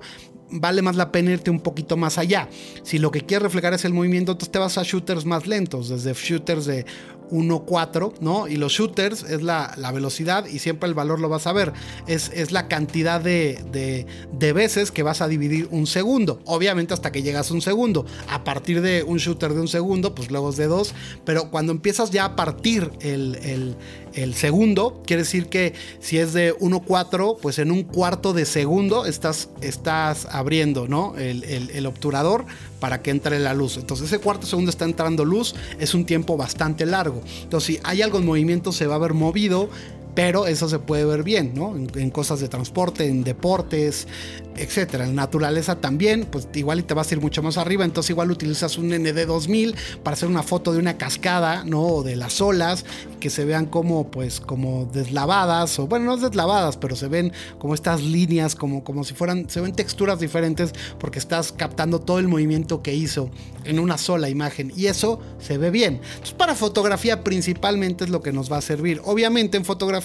vale 0.54 0.82
más 0.82 0.96
la 0.96 1.12
pena 1.12 1.32
irte 1.32 1.50
un 1.50 1.60
poquito 1.60 1.98
más 1.98 2.18
allá. 2.18 2.48
Si 2.84 3.00
lo 3.00 3.12
que 3.12 3.22
quieres 3.22 3.44
reflejar 3.44 3.74
es 3.74 3.86
el 3.86 3.94
movimiento, 3.94 4.34
entonces 4.34 4.52
te 4.52 4.60
vas 4.60 4.78
a 4.78 4.84
shooters 4.84 5.26
más 5.26 5.48
lentos, 5.48 5.90
desde 5.90 6.14
shooters 6.14 6.66
de 6.66 6.86
1.4, 7.34 8.14
¿no? 8.20 8.48
Y 8.48 8.58
los 8.58 8.74
shooters 8.74 9.24
es 9.24 9.42
la, 9.42 9.76
velocidad 9.94 10.46
y 10.46 10.60
siempre 10.60 10.88
el 10.88 10.96
valor 10.96 11.20
lo 11.20 11.30
vas 11.30 11.48
a 11.48 11.54
ver. 11.54 11.74
Es, 12.08 12.32
es 12.34 12.52
la 12.52 12.68
cantidad 12.68 13.20
de, 13.20 14.06
de, 14.32 14.54
veces 14.54 14.92
que 14.92 15.04
vas 15.04 15.22
a 15.22 15.28
dividir 15.28 15.68
un 15.72 15.88
segundo. 15.88 16.40
Obviamente 16.46 16.94
hasta 16.94 17.12
que 17.12 17.24
llegas 17.24 17.50
a 17.50 17.54
un 17.54 17.62
segundo. 17.62 18.06
A 18.30 18.44
partir 18.44 18.82
de 18.82 19.04
un 19.04 19.18
shooter 19.18 19.54
de 19.54 19.62
un 19.62 19.68
segundo, 19.68 20.14
pues 20.14 20.30
luego 20.30 20.52
es 20.52 20.58
de 20.58 20.68
dos. 20.68 20.94
Pero 21.26 21.50
cuando 21.50 21.72
empiezas 21.72 22.12
ya 22.12 22.26
a 22.26 22.36
partir 22.36 22.92
el, 23.02 23.76
el 24.16 24.34
segundo, 24.34 25.02
quiere 25.06 25.24
decir 25.24 25.48
que 25.48 25.74
si 26.00 26.18
es 26.18 26.34
de 26.34 26.56
1.4, 26.56 27.38
pues 27.42 27.60
en 27.60 27.72
un 27.72 27.84
cuarto 27.84 28.34
de 28.34 28.46
segundo 28.46 29.06
estás, 29.06 29.50
estás 29.62 30.28
abriendo 30.30 30.88
¿no? 30.88 31.16
el, 31.18 31.44
el, 31.44 31.86
obturador 31.86 32.46
para 32.80 33.02
que 33.02 33.12
entre 33.12 33.40
la 33.40 33.54
luz. 33.54 33.78
Entonces 33.78 34.08
ese 34.08 34.20
cuarto 34.20 34.46
segundo 34.46 34.70
está 34.70 34.86
entrando 34.86 35.26
luz, 35.26 35.56
es 35.80 35.94
un 35.94 36.06
tiempo 36.06 36.38
bastante 36.38 36.86
largo. 36.86 37.22
Entonces 37.44 37.76
si 37.76 37.80
hay 37.84 38.02
algo 38.02 38.20
en 38.20 38.26
movimiento 38.26 38.72
se 38.72 38.88
va 38.88 38.96
a 38.96 39.00
ver 39.00 39.14
movido 39.14 39.70
pero 40.16 40.48
eso 40.48 40.70
se 40.70 40.80
puede 40.80 41.06
ver 41.06 41.24
bien, 41.24 41.54
¿no? 41.56 41.76
En, 41.76 42.10
cosas 42.10 42.40
de 42.40 42.48
transporte, 42.48 43.08
en 43.08 43.24
deportes, 43.24 44.08
etcétera. 44.56 45.06
En 45.06 45.16
naturaleza 45.16 45.78
también, 45.78 46.28
pues 46.30 46.48
igual 46.54 46.80
y 46.80 46.84
te 46.84 46.94
vas 46.94 47.12
a 47.12 47.16
ir 47.16 47.22
mucho 47.22 47.42
más 47.42 47.58
arriba, 47.58 47.86
entonces 47.86 48.12
igual 48.12 48.30
utilizas 48.30 48.78
un 48.78 48.92
ND2000 48.92 49.76
para 50.04 50.14
hacer 50.14 50.30
una 50.30 50.44
foto 50.44 50.72
de 50.72 50.80
una 50.80 50.98
cascada, 50.98 51.64
¿no? 51.64 51.82
O 51.82 52.04
de 52.04 52.16
las 52.16 52.42
olas, 52.42 52.86
que 53.24 53.30
se 53.30 53.46
vean 53.46 53.68
como 53.68 54.12
pues 54.12 54.42
como 54.42 54.86
deslavadas 54.92 55.80
o 55.80 55.88
bueno 55.88 56.08
no 56.08 56.18
deslavadas 56.18 56.76
pero 56.76 56.98
se 56.98 57.08
ven 57.08 57.32
como 57.58 57.74
estas 57.74 58.02
líneas 58.04 58.54
como 58.54 58.84
como 58.84 59.06
si 59.06 59.14
fueran 59.14 59.50
se 59.50 59.62
ven 59.62 59.72
texturas 59.72 60.20
diferentes 60.20 60.74
porque 61.00 61.20
estás 61.20 61.54
captando 61.54 62.02
todo 62.02 62.20
el 62.20 62.28
movimiento 62.28 62.82
que 62.82 62.94
hizo 62.94 63.30
en 63.64 63.80
una 63.80 63.98
sola 63.98 64.28
imagen 64.28 64.74
y 64.76 64.88
eso 64.88 65.22
se 65.40 65.58
ve 65.58 65.72
bien 65.72 66.02
entonces 66.04 66.34
para 66.34 66.54
fotografía 66.54 67.24
principalmente 67.24 68.04
es 68.04 68.10
lo 68.10 68.22
que 68.22 68.34
nos 68.34 68.52
va 68.52 68.58
a 68.58 68.62
servir 68.62 69.02
obviamente 69.06 69.56
en 69.56 69.64
fotografía 69.64 70.03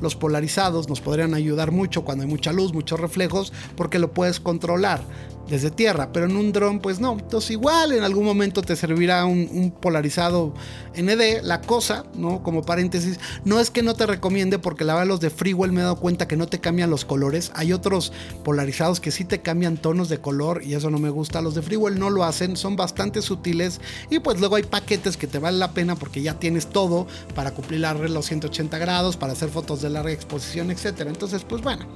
los 0.00 0.16
polarizados 0.16 0.88
nos 0.88 1.00
podrían 1.00 1.34
ayudar 1.34 1.70
mucho 1.70 2.04
cuando 2.04 2.24
hay 2.24 2.30
mucha 2.30 2.52
luz 2.52 2.72
muchos 2.72 2.98
reflejos 2.98 3.52
porque 3.76 3.98
lo 3.98 4.12
puedes 4.12 4.40
controlar 4.40 5.00
desde 5.48 5.70
tierra, 5.70 6.10
pero 6.12 6.26
en 6.26 6.36
un 6.36 6.52
dron 6.52 6.80
pues 6.80 7.00
no. 7.00 7.12
Entonces 7.12 7.50
igual 7.50 7.92
en 7.92 8.02
algún 8.02 8.24
momento 8.24 8.62
te 8.62 8.76
servirá 8.76 9.24
un, 9.24 9.74
polarizado 9.80 10.54
ND. 10.96 11.42
La 11.42 11.60
cosa, 11.60 12.04
¿no? 12.14 12.42
Como 12.42 12.62
paréntesis, 12.62 13.18
no 13.44 13.60
es 13.60 13.70
que 13.70 13.82
no 13.82 13.94
te 13.94 14.06
recomiende 14.06 14.58
porque 14.58 14.84
la 14.84 14.94
verdad 14.94 15.08
los 15.08 15.20
de 15.20 15.30
Freewell 15.30 15.72
me 15.72 15.80
he 15.80 15.84
dado 15.84 15.96
cuenta 15.96 16.28
que 16.28 16.36
no 16.36 16.46
te 16.46 16.60
cambian 16.60 16.90
los 16.90 17.04
colores. 17.04 17.50
Hay 17.54 17.72
otros 17.72 18.12
polarizados 18.44 19.00
que 19.00 19.10
sí 19.10 19.24
te 19.24 19.40
cambian 19.40 19.76
tonos 19.76 20.08
de 20.08 20.18
color 20.18 20.62
y 20.64 20.74
eso 20.74 20.90
no 20.90 20.98
me 20.98 21.10
gusta. 21.10 21.42
Los 21.42 21.54
de 21.54 21.62
Freewell 21.62 21.98
no 21.98 22.10
lo 22.10 22.24
hacen, 22.24 22.56
son 22.56 22.76
bastante 22.76 23.22
sutiles 23.22 23.80
y 24.10 24.20
pues 24.20 24.40
luego 24.40 24.56
hay 24.56 24.62
paquetes 24.62 25.16
que 25.16 25.26
te 25.26 25.38
valen 25.38 25.60
la 25.60 25.72
pena 25.72 25.96
porque 25.96 26.22
ya 26.22 26.34
tienes 26.34 26.66
todo 26.66 27.06
para 27.34 27.50
cumplir 27.52 27.80
la 27.80 27.92
regla 27.92 28.14
los 28.14 28.26
180 28.26 28.78
grados, 28.78 29.16
para 29.16 29.32
hacer 29.32 29.48
fotos 29.48 29.82
de 29.82 29.90
larga 29.90 30.12
exposición, 30.12 30.70
etcétera. 30.70 31.10
Entonces 31.10 31.44
pues 31.44 31.62
bueno, 31.62 31.86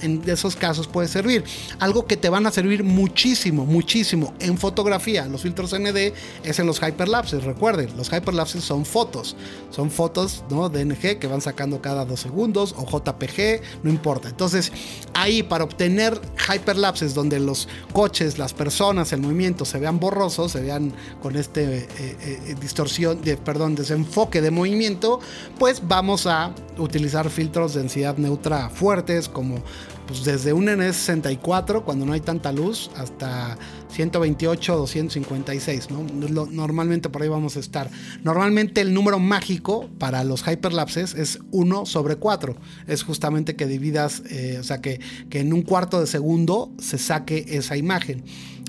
en 0.00 0.22
esos 0.26 0.56
casos 0.56 0.86
puede 0.86 1.08
servir. 1.08 1.44
Algo 1.80 2.06
que 2.06 2.16
te 2.16 2.28
van 2.28 2.46
a 2.46 2.50
servir 2.50 2.84
muchísimo, 2.94 3.66
muchísimo 3.66 4.32
en 4.38 4.56
fotografía. 4.56 5.26
Los 5.26 5.42
filtros 5.42 5.74
ND 5.78 6.12
es 6.44 6.58
en 6.58 6.66
los 6.66 6.80
hyperlapses. 6.80 7.44
Recuerden, 7.44 7.96
los 7.96 8.12
hyperlapses 8.12 8.62
son 8.62 8.86
fotos. 8.86 9.36
Son 9.70 9.90
fotos 9.90 10.44
¿no? 10.48 10.68
DNG 10.68 11.18
que 11.18 11.26
van 11.26 11.40
sacando 11.40 11.82
cada 11.82 12.04
dos 12.04 12.20
segundos 12.20 12.74
o 12.78 12.86
JPG, 12.86 13.60
no 13.82 13.90
importa. 13.90 14.28
Entonces, 14.28 14.72
ahí 15.12 15.42
para 15.42 15.64
obtener 15.64 16.20
hyperlapses 16.48 17.14
donde 17.14 17.40
los 17.40 17.68
coches, 17.92 18.38
las 18.38 18.54
personas, 18.54 19.12
el 19.12 19.20
movimiento 19.20 19.64
se 19.64 19.78
vean 19.78 19.98
borrosos, 19.98 20.52
se 20.52 20.60
vean 20.60 20.92
con 21.20 21.36
este 21.36 21.78
eh, 21.78 21.88
eh, 21.98 22.16
eh, 22.46 22.54
distorsión, 22.60 23.20
de, 23.22 23.36
perdón, 23.36 23.74
desenfoque 23.74 24.40
de 24.40 24.50
movimiento, 24.50 25.20
pues 25.58 25.82
vamos 25.86 26.26
a 26.26 26.54
utilizar 26.78 27.28
filtros 27.28 27.74
de 27.74 27.80
densidad 27.80 28.16
neutra 28.16 28.70
fuertes 28.70 29.28
como 29.28 29.62
pues 30.06 30.24
desde 30.24 30.52
un 30.52 30.66
N64 30.66 31.82
cuando 31.84 32.04
no 32.04 32.12
hay 32.12 32.20
tanta 32.20 32.52
luz 32.52 32.90
hasta 32.96 33.56
128 33.88 34.76
256, 34.76 35.90
¿no? 35.90 36.04
Normalmente 36.50 37.08
por 37.08 37.22
ahí 37.22 37.28
vamos 37.28 37.56
a 37.56 37.60
estar. 37.60 37.90
Normalmente 38.22 38.80
el 38.80 38.92
número 38.92 39.18
mágico 39.18 39.88
para 39.98 40.24
los 40.24 40.46
hyperlapses 40.46 41.14
es 41.14 41.38
1 41.52 41.86
sobre 41.86 42.16
4. 42.16 42.56
Es 42.86 43.02
justamente 43.02 43.56
que 43.56 43.66
dividas, 43.66 44.22
eh, 44.30 44.58
o 44.60 44.64
sea, 44.64 44.80
que, 44.80 45.00
que 45.30 45.40
en 45.40 45.52
un 45.52 45.62
cuarto 45.62 46.00
de 46.00 46.06
segundo 46.06 46.72
se 46.78 46.98
saque 46.98 47.44
esa 47.48 47.76
imagen. 47.76 48.24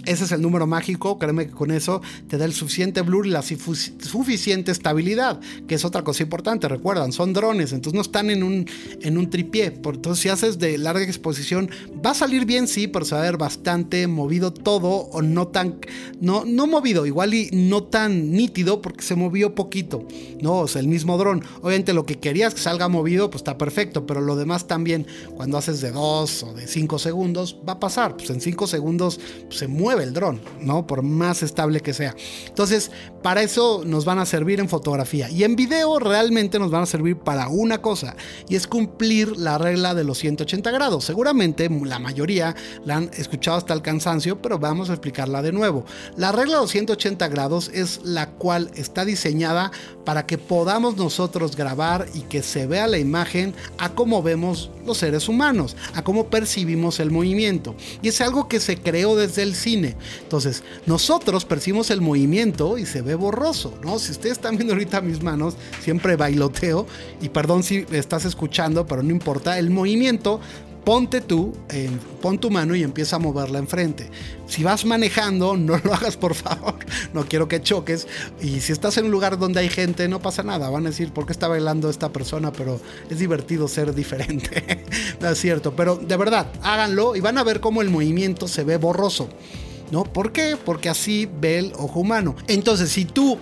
Ese 0.05 0.25
es 0.25 0.31
el 0.31 0.41
número 0.41 0.67
mágico, 0.67 1.17
créeme 1.17 1.47
que 1.47 1.53
con 1.53 1.71
eso 1.71 2.01
te 2.27 2.37
da 2.37 2.45
el 2.45 2.53
suficiente 2.53 3.01
blur 3.01 3.25
y 3.25 3.31
la 3.31 3.41
suficiente 3.41 4.71
estabilidad, 4.71 5.39
que 5.67 5.75
es 5.75 5.83
otra 5.85 6.03
cosa 6.03 6.21
importante, 6.23 6.67
recuerdan, 6.67 7.11
son 7.11 7.33
drones, 7.33 7.73
entonces 7.73 7.95
no 7.95 8.01
están 8.01 8.29
en 8.29 8.43
un, 8.43 8.67
en 9.01 9.17
un 9.17 9.29
tripié, 9.29 9.71
por, 9.71 9.95
entonces 9.95 10.21
si 10.21 10.29
haces 10.29 10.59
de 10.59 10.77
larga 10.77 11.03
exposición, 11.03 11.69
va 12.05 12.11
a 12.11 12.13
salir 12.13 12.45
bien, 12.45 12.67
sí, 12.67 12.87
pero 12.87 13.03
se 13.03 13.15
va 13.15 13.21
a 13.21 13.23
ver 13.23 13.37
bastante 13.37 14.05
movido 14.07 14.53
todo 14.53 14.89
o 14.89 15.21
no 15.23 15.47
tan, 15.47 15.79
no, 16.21 16.45
no 16.45 16.67
movido, 16.67 17.05
igual 17.05 17.33
y 17.33 17.49
no 17.51 17.83
tan 17.83 18.31
nítido 18.31 18.81
porque 18.81 19.03
se 19.03 19.15
movió 19.15 19.55
poquito, 19.55 20.07
¿no? 20.39 20.59
O 20.59 20.67
sea, 20.67 20.81
el 20.81 20.87
mismo 20.87 21.17
dron, 21.17 21.43
obviamente 21.61 21.93
lo 21.93 22.05
que 22.05 22.19
querías 22.19 22.53
que 22.53 22.61
salga 22.61 22.87
movido, 22.89 23.31
pues 23.31 23.39
está 23.39 23.57
perfecto, 23.57 24.05
pero 24.05 24.21
lo 24.21 24.35
demás 24.35 24.67
también, 24.67 25.07
cuando 25.35 25.57
haces 25.57 25.81
de 25.81 25.91
2 25.91 26.43
o 26.43 26.53
de 26.53 26.67
5 26.67 26.99
segundos, 26.99 27.57
va 27.67 27.73
a 27.73 27.79
pasar, 27.79 28.15
pues 28.17 28.29
en 28.29 28.39
5 28.39 28.67
segundos 28.67 29.19
pues, 29.47 29.57
se 29.59 29.67
mueve 29.67 29.94
el 30.01 30.13
dron, 30.13 30.41
¿no? 30.59 30.85
Por 30.87 31.01
más 31.01 31.43
estable 31.43 31.81
que 31.81 31.93
sea. 31.93 32.15
Entonces, 32.47 32.91
para 33.21 33.41
eso 33.41 33.83
nos 33.85 34.05
van 34.05 34.19
a 34.19 34.25
servir 34.25 34.59
en 34.59 34.69
fotografía. 34.69 35.29
Y 35.29 35.43
en 35.43 35.55
video 35.55 35.99
realmente 35.99 36.59
nos 36.59 36.71
van 36.71 36.83
a 36.83 36.85
servir 36.85 37.17
para 37.17 37.47
una 37.47 37.81
cosa, 37.81 38.15
y 38.47 38.55
es 38.55 38.67
cumplir 38.67 39.37
la 39.37 39.57
regla 39.57 39.93
de 39.93 40.03
los 40.03 40.17
180 40.19 40.71
grados. 40.71 41.05
Seguramente 41.05 41.69
la 41.69 41.99
mayoría 41.99 42.55
la 42.83 42.97
han 42.97 43.09
escuchado 43.17 43.57
hasta 43.57 43.73
el 43.73 43.81
cansancio, 43.81 44.41
pero 44.41 44.59
vamos 44.59 44.89
a 44.89 44.93
explicarla 44.93 45.41
de 45.41 45.51
nuevo. 45.51 45.85
La 46.17 46.31
regla 46.31 46.55
de 46.55 46.61
los 46.61 46.71
180 46.71 47.27
grados 47.27 47.69
es 47.73 48.01
la 48.03 48.29
cual 48.31 48.71
está 48.75 49.05
diseñada 49.05 49.71
para 50.03 50.25
que 50.25 50.37
podamos 50.37 50.97
nosotros 50.97 51.55
grabar 51.55 52.07
y 52.13 52.21
que 52.21 52.43
se 52.43 52.67
vea 52.67 52.87
la 52.87 52.97
imagen 52.97 53.53
a 53.77 53.89
cómo 53.93 54.23
vemos 54.23 54.69
los 54.85 54.97
seres 54.97 55.27
humanos, 55.27 55.75
a 55.93 56.03
cómo 56.03 56.27
percibimos 56.27 56.99
el 56.99 57.11
movimiento. 57.11 57.75
Y 58.01 58.09
es 58.09 58.21
algo 58.21 58.47
que 58.47 58.59
se 58.59 58.77
creó 58.77 59.15
desde 59.15 59.43
el 59.43 59.55
cine. 59.55 59.84
Entonces, 60.21 60.63
nosotros 60.85 61.45
percibimos 61.45 61.91
el 61.91 62.01
movimiento 62.01 62.77
y 62.77 62.85
se 62.85 63.01
ve 63.01 63.15
borroso, 63.15 63.77
¿no? 63.83 63.99
Si 63.99 64.11
ustedes 64.11 64.33
están 64.33 64.55
viendo 64.55 64.73
ahorita 64.73 65.01
mis 65.01 65.21
manos, 65.21 65.55
siempre 65.81 66.15
bailoteo, 66.15 66.87
y 67.21 67.29
perdón 67.29 67.63
si 67.63 67.85
estás 67.91 68.25
escuchando, 68.25 68.85
pero 68.85 69.03
no 69.03 69.11
importa, 69.11 69.59
el 69.59 69.69
movimiento 69.69 70.39
ponte 70.85 71.19
tú, 71.19 71.51
pon 72.21 72.37
tu 72.37 72.51
mano 72.51 72.75
y 72.75 72.83
empieza 72.83 73.15
a 73.15 73.19
moverla 73.19 73.57
enfrente. 73.57 74.09
Si 74.47 74.63
vas 74.63 74.85
manejando, 74.85 75.57
no 75.57 75.77
lo 75.83 75.93
hagas 75.93 76.15
por 76.15 76.35
favor, 76.35 76.75
no 77.13 77.25
quiero 77.25 77.47
que 77.47 77.61
choques. 77.61 78.07
Y 78.39 78.61
si 78.61 78.71
estás 78.71 78.97
en 78.97 79.05
un 79.05 79.11
lugar 79.11 79.37
donde 79.37 79.59
hay 79.59 79.69
gente, 79.69 80.07
no 80.07 80.21
pasa 80.21 80.43
nada. 80.43 80.69
Van 80.69 80.85
a 80.85 80.89
decir, 80.89 81.11
¿por 81.11 81.25
qué 81.25 81.33
está 81.33 81.47
bailando 81.47 81.89
esta 81.89 82.13
persona? 82.13 82.53
Pero 82.53 82.79
es 83.09 83.19
divertido 83.19 83.67
ser 83.67 83.93
diferente. 83.93 84.85
no 85.19 85.29
es 85.29 85.39
cierto, 85.39 85.75
pero 85.75 85.97
de 85.97 86.15
verdad, 86.15 86.47
háganlo 86.61 87.15
y 87.15 87.19
van 87.19 87.39
a 87.39 87.43
ver 87.43 87.59
cómo 87.59 87.81
el 87.81 87.89
movimiento 87.89 88.47
se 88.47 88.63
ve 88.63 88.77
borroso. 88.77 89.27
¿No? 89.91 90.03
¿Por 90.03 90.31
qué? 90.31 90.57
Porque 90.63 90.89
así 90.89 91.29
ve 91.39 91.59
el 91.59 91.73
ojo 91.77 91.99
humano. 91.99 92.35
Entonces, 92.47 92.89
si 92.89 93.05
tú 93.05 93.37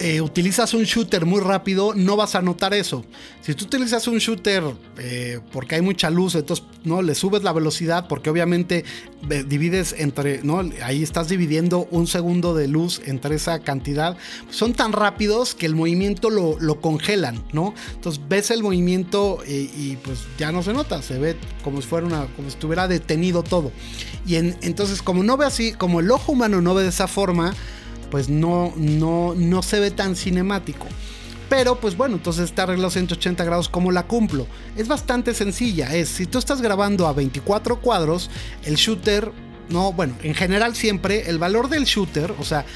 eh, 0.00 0.20
utilizas 0.20 0.74
un 0.74 0.84
shooter 0.84 1.26
muy 1.26 1.40
rápido, 1.40 1.92
no 1.94 2.16
vas 2.16 2.36
a 2.36 2.42
notar 2.42 2.72
eso. 2.72 3.04
Si 3.40 3.54
tú 3.54 3.64
utilizas 3.64 4.06
un 4.06 4.18
shooter 4.18 4.62
eh, 4.98 5.40
porque 5.52 5.74
hay 5.74 5.80
mucha 5.80 6.08
luz, 6.08 6.36
entonces 6.36 6.64
no 6.84 7.02
le 7.02 7.16
subes 7.16 7.42
la 7.42 7.52
velocidad 7.52 8.06
porque 8.06 8.30
obviamente 8.30 8.84
eh, 9.28 9.44
divides 9.46 9.96
entre, 9.98 10.42
¿no? 10.44 10.60
Ahí 10.82 11.02
estás 11.02 11.28
dividiendo 11.28 11.88
un 11.90 12.06
segundo 12.06 12.54
de 12.54 12.68
luz 12.68 13.00
entre 13.06 13.34
esa 13.34 13.58
cantidad. 13.60 14.16
Son 14.50 14.72
tan 14.72 14.92
rápidos 14.92 15.56
que 15.56 15.66
el 15.66 15.74
movimiento 15.74 16.30
lo, 16.30 16.80
congelan, 16.80 17.42
¿no? 17.52 17.74
Entonces 17.94 18.22
ves 18.28 18.52
el 18.52 18.62
movimiento 18.62 19.40
y, 19.46 19.96
pues 20.04 20.20
ya 20.38 20.52
no 20.52 20.62
se 20.62 20.72
nota, 20.72 21.02
se 21.02 21.18
ve 21.18 21.36
como 21.64 21.80
si 21.82 21.88
fuera 21.88 22.06
una, 22.06 22.26
como 22.36 22.46
estuviera 22.46 22.86
detenido 22.86 23.42
todo. 23.42 23.72
Y 24.26 24.36
entonces 24.36 25.02
como 25.02 25.24
no 25.24 25.36
ve 25.36 25.46
así, 25.46 25.72
como 25.72 25.98
el 26.00 26.10
ojo 26.10 26.32
humano 26.32 26.60
no 26.60 26.74
ve 26.74 26.84
de 26.84 26.90
esa 26.90 27.08
forma, 27.08 27.54
pues 28.10 28.28
no, 28.28 28.72
no, 28.76 29.34
no 29.36 29.62
se 29.62 29.80
ve 29.80 29.90
tan 29.90 30.16
cinemático. 30.16 30.86
Pero 31.48 31.80
pues 31.80 31.96
bueno, 31.96 32.16
entonces 32.16 32.44
esta 32.44 32.66
regla 32.66 32.90
180 32.90 33.42
grados, 33.44 33.68
¿cómo 33.68 33.90
la 33.90 34.06
cumplo? 34.06 34.46
Es 34.76 34.86
bastante 34.86 35.32
sencilla, 35.34 35.94
es 35.94 36.08
si 36.08 36.26
tú 36.26 36.38
estás 36.38 36.60
grabando 36.60 37.06
a 37.06 37.12
24 37.12 37.80
cuadros, 37.80 38.30
el 38.64 38.76
shooter, 38.76 39.32
no, 39.70 39.92
bueno, 39.92 40.14
en 40.22 40.34
general 40.34 40.74
siempre 40.74 41.28
el 41.30 41.38
valor 41.38 41.70
del 41.70 41.84
shooter, 41.84 42.34
o 42.38 42.44
sea, 42.44 42.66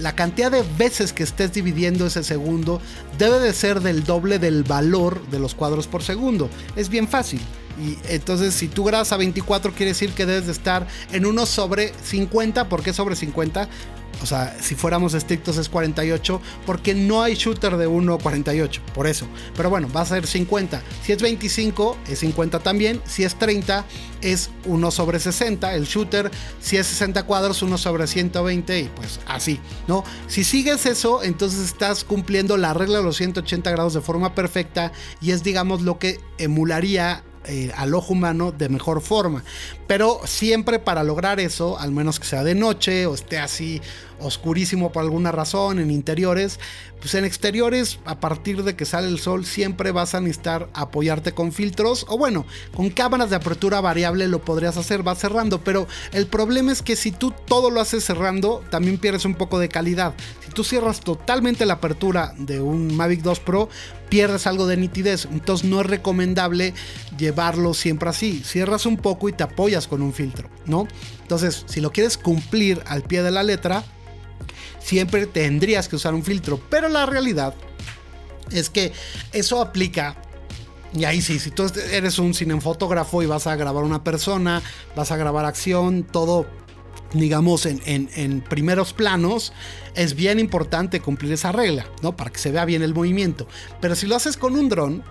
la 0.00 0.14
cantidad 0.14 0.52
de 0.52 0.64
veces 0.78 1.12
que 1.12 1.24
estés 1.24 1.52
dividiendo 1.52 2.06
ese 2.06 2.22
segundo 2.22 2.80
debe 3.18 3.40
de 3.40 3.52
ser 3.52 3.80
del 3.80 4.04
doble 4.04 4.38
del 4.38 4.62
valor 4.62 5.26
de 5.30 5.40
los 5.40 5.54
cuadros 5.54 5.88
por 5.88 6.02
segundo. 6.02 6.48
Es 6.76 6.88
bien 6.88 7.08
fácil. 7.08 7.40
Y 7.80 7.98
entonces, 8.08 8.54
si 8.54 8.68
tú 8.68 8.84
grabas 8.84 9.12
a 9.12 9.16
24, 9.16 9.72
quiere 9.72 9.92
decir 9.92 10.12
que 10.12 10.26
debes 10.26 10.46
de 10.46 10.52
estar 10.52 10.86
en 11.12 11.26
1 11.26 11.46
sobre 11.46 11.92
50. 12.02 12.68
¿Por 12.68 12.82
qué 12.82 12.92
sobre 12.92 13.16
50? 13.16 13.68
O 14.22 14.26
sea, 14.26 14.54
si 14.60 14.74
fuéramos 14.74 15.14
estrictos 15.14 15.56
es 15.56 15.68
48, 15.68 16.40
porque 16.66 16.94
no 16.94 17.22
hay 17.22 17.34
shooter 17.34 17.76
de 17.76 17.88
1.48, 17.88 18.80
por 18.94 19.06
eso. 19.06 19.26
Pero 19.56 19.70
bueno, 19.70 19.88
va 19.94 20.02
a 20.02 20.06
ser 20.06 20.26
50. 20.26 20.82
Si 21.02 21.12
es 21.12 21.22
25, 21.22 21.96
es 22.06 22.18
50 22.18 22.58
también. 22.58 23.00
Si 23.06 23.24
es 23.24 23.38
30, 23.38 23.86
es 24.20 24.50
1 24.66 24.90
sobre 24.90 25.18
60 25.20 25.74
el 25.74 25.84
shooter. 25.84 26.30
Si 26.60 26.76
es 26.76 26.86
60 26.86 27.22
cuadros, 27.22 27.62
1 27.62 27.78
sobre 27.78 28.06
120 28.06 28.80
y 28.80 28.84
pues 28.94 29.20
así, 29.26 29.58
¿no? 29.88 30.04
Si 30.26 30.44
sigues 30.44 30.84
eso, 30.84 31.22
entonces 31.22 31.60
estás 31.60 32.04
cumpliendo 32.04 32.58
la 32.58 32.74
regla 32.74 32.98
de 32.98 33.04
los 33.04 33.16
180 33.16 33.70
grados 33.70 33.94
de 33.94 34.02
forma 34.02 34.34
perfecta 34.34 34.92
y 35.22 35.30
es, 35.30 35.42
digamos, 35.42 35.80
lo 35.80 35.98
que 35.98 36.20
emularía 36.36 37.24
eh, 37.44 37.72
al 37.76 37.94
ojo 37.94 38.12
humano 38.12 38.52
de 38.52 38.68
mejor 38.68 39.00
forma. 39.00 39.42
Pero 39.86 40.20
siempre 40.24 40.78
para 40.78 41.04
lograr 41.04 41.40
eso, 41.40 41.78
al 41.78 41.90
menos 41.92 42.20
que 42.20 42.26
sea 42.26 42.44
de 42.44 42.54
noche 42.54 43.06
o 43.06 43.14
esté 43.14 43.38
así 43.38 43.80
oscurísimo 44.20 44.92
por 44.92 45.02
alguna 45.02 45.32
razón, 45.32 45.78
en 45.78 45.90
interiores, 45.90 46.58
pues 47.00 47.14
en 47.14 47.24
exteriores, 47.24 47.98
a 48.04 48.20
partir 48.20 48.62
de 48.62 48.76
que 48.76 48.84
sale 48.84 49.08
el 49.08 49.18
sol, 49.18 49.44
siempre 49.46 49.92
vas 49.92 50.14
a 50.14 50.20
necesitar 50.20 50.68
apoyarte 50.74 51.32
con 51.32 51.52
filtros, 51.52 52.06
o 52.08 52.18
bueno, 52.18 52.46
con 52.74 52.90
cámaras 52.90 53.30
de 53.30 53.36
apertura 53.36 53.80
variable 53.80 54.28
lo 54.28 54.44
podrías 54.44 54.76
hacer, 54.76 55.06
va 55.06 55.14
cerrando, 55.14 55.62
pero 55.64 55.86
el 56.12 56.26
problema 56.26 56.72
es 56.72 56.82
que 56.82 56.96
si 56.96 57.10
tú 57.10 57.32
todo 57.46 57.70
lo 57.70 57.80
haces 57.80 58.04
cerrando, 58.04 58.62
también 58.70 58.98
pierdes 58.98 59.24
un 59.24 59.34
poco 59.34 59.58
de 59.58 59.68
calidad. 59.68 60.14
Si 60.44 60.52
tú 60.52 60.64
cierras 60.64 61.00
totalmente 61.00 61.66
la 61.66 61.74
apertura 61.74 62.34
de 62.38 62.60
un 62.60 62.94
Mavic 62.96 63.22
2 63.22 63.40
Pro, 63.40 63.68
pierdes 64.10 64.46
algo 64.46 64.66
de 64.66 64.76
nitidez. 64.76 65.26
Entonces 65.30 65.66
no 65.66 65.80
es 65.80 65.86
recomendable 65.86 66.74
llevarlo 67.16 67.72
siempre 67.72 68.10
así. 68.10 68.42
Cierras 68.44 68.84
un 68.84 68.98
poco 68.98 69.28
y 69.28 69.32
te 69.32 69.44
apoyas 69.44 69.86
con 69.86 70.02
un 70.02 70.12
filtro, 70.12 70.50
¿no? 70.66 70.86
Entonces, 71.22 71.64
si 71.66 71.80
lo 71.80 71.92
quieres 71.92 72.18
cumplir 72.18 72.82
al 72.86 73.02
pie 73.02 73.22
de 73.22 73.30
la 73.30 73.42
letra, 73.42 73.84
siempre 74.78 75.26
tendrías 75.26 75.88
que 75.88 75.96
usar 75.96 76.14
un 76.14 76.24
filtro. 76.24 76.60
Pero 76.70 76.88
la 76.88 77.06
realidad 77.06 77.54
es 78.50 78.70
que 78.70 78.92
eso 79.32 79.60
aplica 79.60 80.16
y 80.92 81.04
ahí 81.04 81.22
sí, 81.22 81.38
si 81.38 81.50
tú 81.50 81.70
eres 81.92 82.18
un 82.18 82.34
cinefotógrafo 82.34 83.22
y 83.22 83.26
vas 83.26 83.46
a 83.46 83.54
grabar 83.54 83.84
una 83.84 84.02
persona, 84.02 84.60
vas 84.96 85.12
a 85.12 85.16
grabar 85.16 85.44
acción, 85.44 86.02
todo 86.02 86.46
digamos, 87.12 87.66
en, 87.66 88.40
primeros 88.48 88.92
planos, 88.92 89.52
es 89.94 90.14
bien 90.14 90.38
importante 90.38 91.00
cumplir 91.00 91.32
esa 91.32 91.52
regla, 91.52 91.86
¿no? 92.02 92.16
Para 92.16 92.30
que 92.30 92.38
se 92.38 92.52
vea 92.52 92.64
bien 92.64 92.82
el 92.82 92.94
movimiento. 92.94 93.48
Pero 93.80 93.96
si 93.96 94.06
lo 94.06 94.16
haces 94.16 94.36
con 94.36 94.54
un 94.56 94.68
dron, 94.68 95.02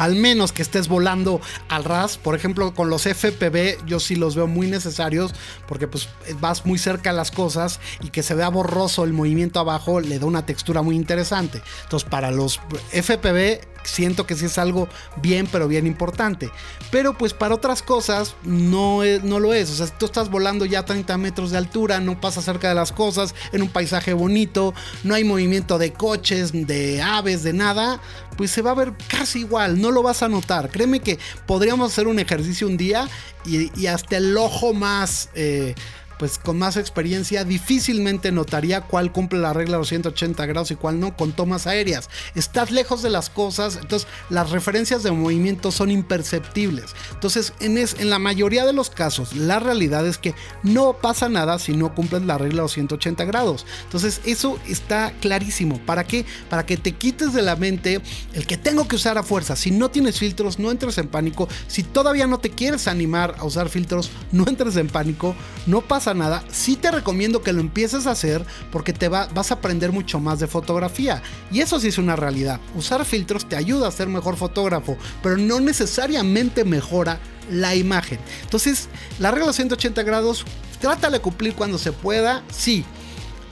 al 0.00 0.16
menos 0.16 0.52
que 0.52 0.62
estés 0.62 0.88
volando 0.88 1.42
al 1.68 1.84
ras, 1.84 2.16
por 2.16 2.34
ejemplo, 2.34 2.72
con 2.72 2.88
los 2.88 3.02
FPV 3.02 3.84
yo 3.84 4.00
sí 4.00 4.16
los 4.16 4.34
veo 4.34 4.46
muy 4.46 4.66
necesarios 4.66 5.34
porque 5.68 5.88
pues 5.88 6.08
vas 6.40 6.64
muy 6.64 6.78
cerca 6.78 7.10
a 7.10 7.12
las 7.12 7.30
cosas 7.30 7.80
y 8.00 8.08
que 8.08 8.22
se 8.22 8.34
vea 8.34 8.48
borroso 8.48 9.04
el 9.04 9.12
movimiento 9.12 9.60
abajo 9.60 10.00
le 10.00 10.18
da 10.18 10.24
una 10.24 10.46
textura 10.46 10.80
muy 10.80 10.96
interesante. 10.96 11.60
Entonces, 11.82 12.08
para 12.08 12.30
los 12.30 12.60
FPV 12.92 13.60
siento 13.82 14.26
que 14.26 14.34
sí 14.34 14.46
es 14.46 14.58
algo 14.58 14.88
bien, 15.20 15.48
pero 15.50 15.68
bien 15.68 15.86
importante. 15.86 16.50
Pero 16.90 17.16
pues 17.16 17.34
para 17.34 17.54
otras 17.54 17.82
cosas 17.82 18.34
no, 18.42 19.02
no 19.22 19.40
lo 19.40 19.52
es. 19.52 19.70
O 19.70 19.74
sea, 19.74 19.86
tú 19.86 20.06
estás 20.06 20.30
volando 20.30 20.64
ya 20.64 20.80
a 20.80 20.84
30 20.84 21.16
metros 21.18 21.50
de 21.50 21.58
altura, 21.58 22.00
no 22.00 22.20
pasa 22.20 22.42
cerca 22.42 22.68
de 22.68 22.74
las 22.74 22.92
cosas, 22.92 23.34
en 23.52 23.62
un 23.62 23.68
paisaje 23.68 24.12
bonito, 24.12 24.74
no 25.04 25.14
hay 25.14 25.24
movimiento 25.24 25.78
de 25.78 25.92
coches, 25.92 26.52
de 26.52 27.02
aves, 27.02 27.42
de 27.42 27.52
nada, 27.52 28.00
pues 28.36 28.50
se 28.50 28.62
va 28.62 28.72
a 28.72 28.74
ver 28.74 28.92
casi 29.08 29.40
igual, 29.40 29.80
no 29.80 29.90
lo 29.90 30.02
vas 30.02 30.22
a 30.22 30.28
notar. 30.28 30.70
Créeme 30.70 31.00
que 31.00 31.18
podríamos 31.46 31.92
hacer 31.92 32.06
un 32.06 32.18
ejercicio 32.18 32.66
un 32.66 32.76
día 32.76 33.08
y, 33.44 33.86
hasta 33.86 34.16
el 34.16 34.36
ojo 34.36 34.74
más... 34.74 35.30
Eh, 35.34 35.74
pues 36.20 36.38
con 36.38 36.58
más 36.58 36.76
experiencia 36.76 37.44
difícilmente 37.44 38.30
notaría 38.30 38.82
cuál 38.82 39.10
cumple 39.10 39.38
la 39.38 39.54
regla 39.54 39.76
de 39.76 39.78
los 39.78 39.88
180 39.88 40.44
grados 40.44 40.70
y 40.70 40.76
cuál 40.76 41.00
no 41.00 41.16
con 41.16 41.32
tomas 41.32 41.66
aéreas. 41.66 42.10
Estás 42.34 42.70
lejos 42.70 43.00
de 43.00 43.08
las 43.08 43.30
cosas, 43.30 43.78
entonces 43.80 44.06
las 44.28 44.50
referencias 44.50 45.02
de 45.02 45.12
movimiento 45.12 45.72
son 45.72 45.90
imperceptibles. 45.90 46.94
Entonces, 47.14 47.54
en, 47.60 47.78
es, 47.78 47.96
en 47.98 48.10
la 48.10 48.18
mayoría 48.18 48.66
de 48.66 48.74
los 48.74 48.90
casos, 48.90 49.34
la 49.34 49.60
realidad 49.60 50.06
es 50.06 50.18
que 50.18 50.34
no 50.62 50.92
pasa 50.92 51.30
nada 51.30 51.58
si 51.58 51.74
no 51.74 51.94
cumples 51.94 52.20
la 52.20 52.36
regla 52.36 52.56
de 52.56 52.62
los 52.64 52.72
180 52.72 53.24
grados. 53.24 53.64
Entonces, 53.84 54.20
eso 54.26 54.60
está 54.68 55.14
clarísimo. 55.22 55.80
¿Para 55.86 56.04
qué? 56.04 56.26
Para 56.50 56.66
que 56.66 56.76
te 56.76 56.92
quites 56.92 57.32
de 57.32 57.40
la 57.40 57.56
mente 57.56 58.02
el 58.34 58.46
que 58.46 58.58
tengo 58.58 58.86
que 58.86 58.96
usar 58.96 59.16
a 59.16 59.22
fuerza. 59.22 59.56
Si 59.56 59.70
no 59.70 59.90
tienes 59.90 60.18
filtros, 60.18 60.58
no 60.58 60.70
entres 60.70 60.98
en 60.98 61.08
pánico. 61.08 61.48
Si 61.66 61.82
todavía 61.82 62.26
no 62.26 62.40
te 62.40 62.50
quieres 62.50 62.88
animar 62.88 63.36
a 63.38 63.46
usar 63.46 63.70
filtros, 63.70 64.10
no 64.32 64.46
entres 64.46 64.76
en 64.76 64.88
pánico. 64.88 65.34
No 65.66 65.80
pasa 65.80 66.09
nada, 66.14 66.42
sí 66.50 66.76
te 66.76 66.90
recomiendo 66.90 67.42
que 67.42 67.52
lo 67.52 67.60
empieces 67.60 68.06
a 68.06 68.12
hacer 68.12 68.44
porque 68.70 68.92
te 68.92 69.08
vas 69.08 69.50
a 69.50 69.54
aprender 69.54 69.92
mucho 69.92 70.20
más 70.20 70.38
de 70.40 70.46
fotografía. 70.46 71.22
Y 71.50 71.60
eso 71.60 71.80
sí 71.80 71.88
es 71.88 71.98
una 71.98 72.16
realidad. 72.16 72.60
Usar 72.74 73.04
filtros 73.04 73.48
te 73.48 73.56
ayuda 73.56 73.88
a 73.88 73.92
ser 73.92 74.08
mejor 74.08 74.36
fotógrafo, 74.36 74.96
pero 75.22 75.36
no 75.36 75.60
necesariamente 75.60 76.64
mejora 76.64 77.20
la 77.50 77.74
imagen. 77.74 78.18
Entonces, 78.42 78.88
la 79.18 79.30
regla 79.30 79.52
180 79.52 80.02
grados, 80.02 80.44
trata 80.80 81.10
de 81.10 81.20
cumplir 81.20 81.54
cuando 81.54 81.78
se 81.78 81.92
pueda, 81.92 82.42
sí. 82.52 82.84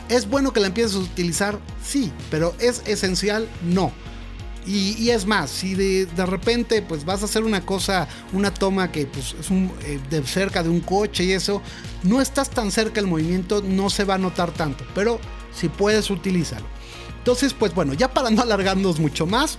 ¿Es 0.09 0.29
bueno 0.29 0.53
que 0.53 0.61
la 0.61 0.68
empieces 0.68 0.94
a 0.94 1.01
utilizar? 1.01 1.59
Sí, 1.85 2.12
pero 2.31 2.55
¿es 2.59 2.83
esencial? 2.87 3.49
No. 3.62 3.92
Y, 4.71 5.09
es 5.09 5.25
más, 5.25 5.49
si 5.49 5.75
de, 5.75 6.27
repente 6.27 6.83
pues 6.83 7.07
vas 7.07 7.23
a 7.23 7.25
hacer 7.25 7.43
una 7.43 7.65
cosa, 7.65 8.07
una 8.35 8.53
toma 8.53 8.93
que 8.93 9.07
pues, 9.07 9.35
es 9.41 9.51
eh, 9.51 9.99
de 10.11 10.23
cerca 10.27 10.63
de 10.63 10.69
un 10.69 10.81
coche 10.81 11.25
y 11.25 11.33
eso, 11.33 11.63
no 12.03 12.21
estás 12.21 12.51
tan 12.51 12.71
cerca 12.71 13.01
el 13.01 13.07
movimiento, 13.07 13.63
no 13.63 13.89
se 13.89 14.05
va 14.05 14.17
a 14.17 14.19
notar 14.19 14.51
tanto, 14.51 14.85
pero 14.95 15.21
si 15.55 15.71
puedes 15.71 16.11
utilízalo. 16.11 16.67
Entonces, 17.17 17.55
pues 17.55 17.75
bueno, 17.75 17.95
ya 17.95 18.13
para 18.13 18.29
no 18.29 18.43
alargarnos 18.43 18.99
mucho 18.99 19.25
más, 19.25 19.59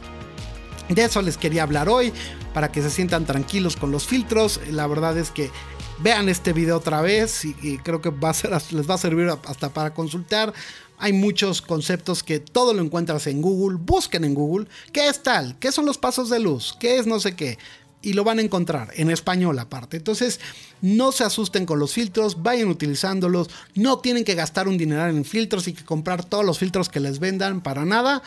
de 0.90 1.04
eso 1.04 1.24
les 1.24 1.38
quería 1.38 1.64
hablar 1.64 1.90
hoy, 1.90 2.14
para 2.54 2.72
que 2.72 2.84
se 2.84 2.92
sientan 2.92 3.26
tranquilos 3.26 3.76
con 3.76 3.92
los 3.92 4.06
filtros. 4.06 4.62
La 4.70 4.86
verdad 4.86 5.18
es 5.18 5.32
que 5.32 5.50
vean 6.00 6.30
este 6.30 6.54
video 6.54 6.78
otra 6.78 7.02
vez 7.02 7.46
y, 7.46 7.80
creo 7.80 8.00
que 8.00 8.10
va 8.10 8.30
a 8.30 8.34
ser, 8.34 8.52
les 8.72 8.90
va 8.90 8.94
a 8.94 9.00
servir 9.00 9.28
hasta 9.48 9.70
para 9.70 9.94
consultar 9.94 10.54
hay 11.00 11.14
muchos 11.14 11.62
conceptos 11.62 12.24
que 12.24 12.40
todo 12.40 12.74
lo 12.74 12.82
encuentras 12.82 13.26
en 13.28 13.42
Google. 13.42 13.78
Busquen 13.82 14.26
en 14.26 14.36
Google 14.36 14.68
qué 14.92 15.08
es 15.08 15.24
tal, 15.24 15.58
qué 15.60 15.72
son 15.72 15.86
los 15.86 15.98
pasos 15.98 16.30
de 16.30 16.40
luz, 16.40 16.76
qué 16.80 16.98
es 16.98 17.08
no 17.08 17.20
sé 17.20 17.36
qué. 17.36 17.58
Y 18.02 18.14
lo 18.14 18.24
van 18.24 18.40
a 18.40 18.42
encontrar 18.42 18.92
en 18.96 19.10
español 19.10 19.60
aparte. 19.60 19.98
Entonces, 19.98 20.40
no 20.82 21.12
se 21.12 21.26
asusten 21.26 21.66
con 21.66 21.80
los 21.80 21.92
filtros, 21.92 22.42
vayan 22.42 22.70
utilizándolos. 22.70 23.50
No 23.76 24.00
tienen 24.00 24.24
que 24.24 24.36
gastar 24.36 24.70
un 24.70 24.78
dineral 24.78 25.10
en 25.10 25.26
filtros 25.26 25.68
y 25.68 25.74
que 25.74 25.84
comprar 25.84 26.24
todos 26.24 26.46
los 26.46 26.60
filtros 26.60 26.88
que 26.88 27.02
les 27.02 27.20
vendan 27.20 27.60
para 27.60 27.84
nada. 27.84 28.24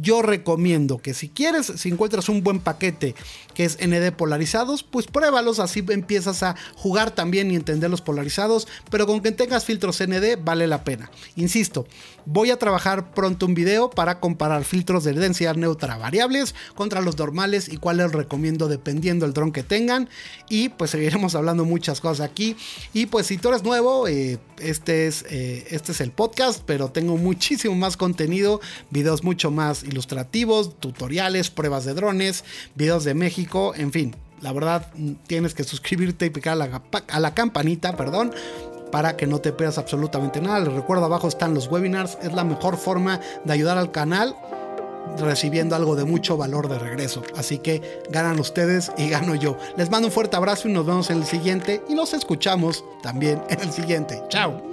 Yo 0.00 0.22
recomiendo 0.22 0.98
que 0.98 1.12
si 1.12 1.28
quieres, 1.28 1.72
si 1.74 1.88
encuentras 1.88 2.28
un 2.28 2.44
buen 2.44 2.60
paquete 2.60 3.16
que 3.54 3.64
es 3.64 3.78
ND 3.84 4.12
polarizados, 4.12 4.84
pues 4.84 5.08
pruébalos. 5.08 5.58
Así 5.58 5.84
empiezas 5.88 6.44
a 6.44 6.54
jugar 6.76 7.10
también 7.10 7.50
y 7.50 7.56
entender 7.56 7.90
los 7.90 8.02
polarizados. 8.02 8.68
Pero 8.90 9.08
con 9.08 9.22
que 9.22 9.32
tengas 9.32 9.64
filtros 9.64 10.00
ND, 10.00 10.38
vale 10.40 10.68
la 10.68 10.84
pena. 10.84 11.10
Insisto, 11.34 11.88
voy 12.26 12.52
a 12.52 12.58
trabajar 12.60 13.12
pronto 13.12 13.46
un 13.46 13.54
video 13.54 13.90
para 13.90 14.20
comparar 14.20 14.62
filtros 14.62 15.02
de 15.02 15.14
densidad 15.14 15.56
neutra 15.56 15.96
variables 15.96 16.54
contra 16.76 17.00
los 17.00 17.18
normales 17.18 17.68
y 17.68 17.76
cuáles 17.76 18.12
recomiendo 18.12 18.68
dependiendo 18.68 18.99
del 19.00 19.32
dron 19.32 19.52
que 19.52 19.62
tengan. 19.62 20.08
Y 20.48 20.68
pues 20.70 20.90
seguiremos 20.90 21.34
hablando 21.34 21.64
muchas 21.64 22.00
cosas 22.00 22.20
aquí. 22.20 22.56
Y 22.92 23.06
pues 23.06 23.26
si 23.26 23.38
tú 23.38 23.48
eres 23.48 23.62
nuevo, 23.62 24.06
eh, 24.08 24.38
este, 24.58 25.06
es, 25.06 25.24
eh, 25.30 25.66
este 25.70 25.92
es 25.92 26.00
el 26.00 26.12
podcast, 26.12 26.62
pero 26.66 26.90
tengo 26.90 27.16
muchísimo 27.16 27.74
más 27.74 27.96
contenido, 27.96 28.60
videos 28.90 29.24
mucho 29.24 29.50
más 29.50 29.82
ilustrativos, 29.82 30.78
tutoriales, 30.78 31.50
pruebas 31.50 31.84
de 31.84 31.94
drones, 31.94 32.44
videos 32.74 33.04
de 33.04 33.14
México, 33.14 33.74
en 33.74 33.92
fin. 33.92 34.16
La 34.40 34.52
verdad, 34.52 34.90
tienes 35.26 35.52
que 35.54 35.64
suscribirte 35.64 36.26
y 36.26 36.30
picar 36.30 36.54
a 36.54 36.56
la, 36.56 36.82
a 37.08 37.20
la 37.20 37.34
campanita, 37.34 37.94
perdón, 37.96 38.32
para 38.90 39.16
que 39.16 39.26
no 39.26 39.40
te 39.40 39.52
pierdas 39.52 39.78
absolutamente 39.78 40.40
nada. 40.40 40.60
Les 40.60 40.72
recuerdo 40.72 41.04
abajo 41.04 41.28
están 41.28 41.54
los 41.54 41.68
webinars, 41.68 42.18
es 42.22 42.32
la 42.32 42.44
mejor 42.44 42.76
forma 42.76 43.20
de 43.44 43.52
ayudar 43.52 43.76
al 43.76 43.92
canal 43.92 44.34
recibiendo 45.18 45.76
algo 45.76 45.96
de 45.96 46.04
mucho 46.04 46.36
valor 46.36 46.68
de 46.68 46.78
regreso. 46.78 47.22
Así 47.36 47.58
que 47.58 48.02
ganan 48.10 48.38
ustedes 48.40 48.92
y 48.96 49.08
gano 49.08 49.34
yo. 49.34 49.56
Les 49.76 49.90
mando 49.90 50.08
un 50.08 50.12
fuerte 50.12 50.36
abrazo 50.36 50.68
y 50.68 50.72
nos 50.72 50.86
vemos 50.86 51.10
en 51.10 51.18
el 51.18 51.24
siguiente 51.24 51.82
y 51.88 51.94
nos 51.94 52.14
escuchamos 52.14 52.84
también 53.02 53.42
en 53.48 53.60
el 53.60 53.72
siguiente. 53.72 54.22
Chao. 54.28 54.69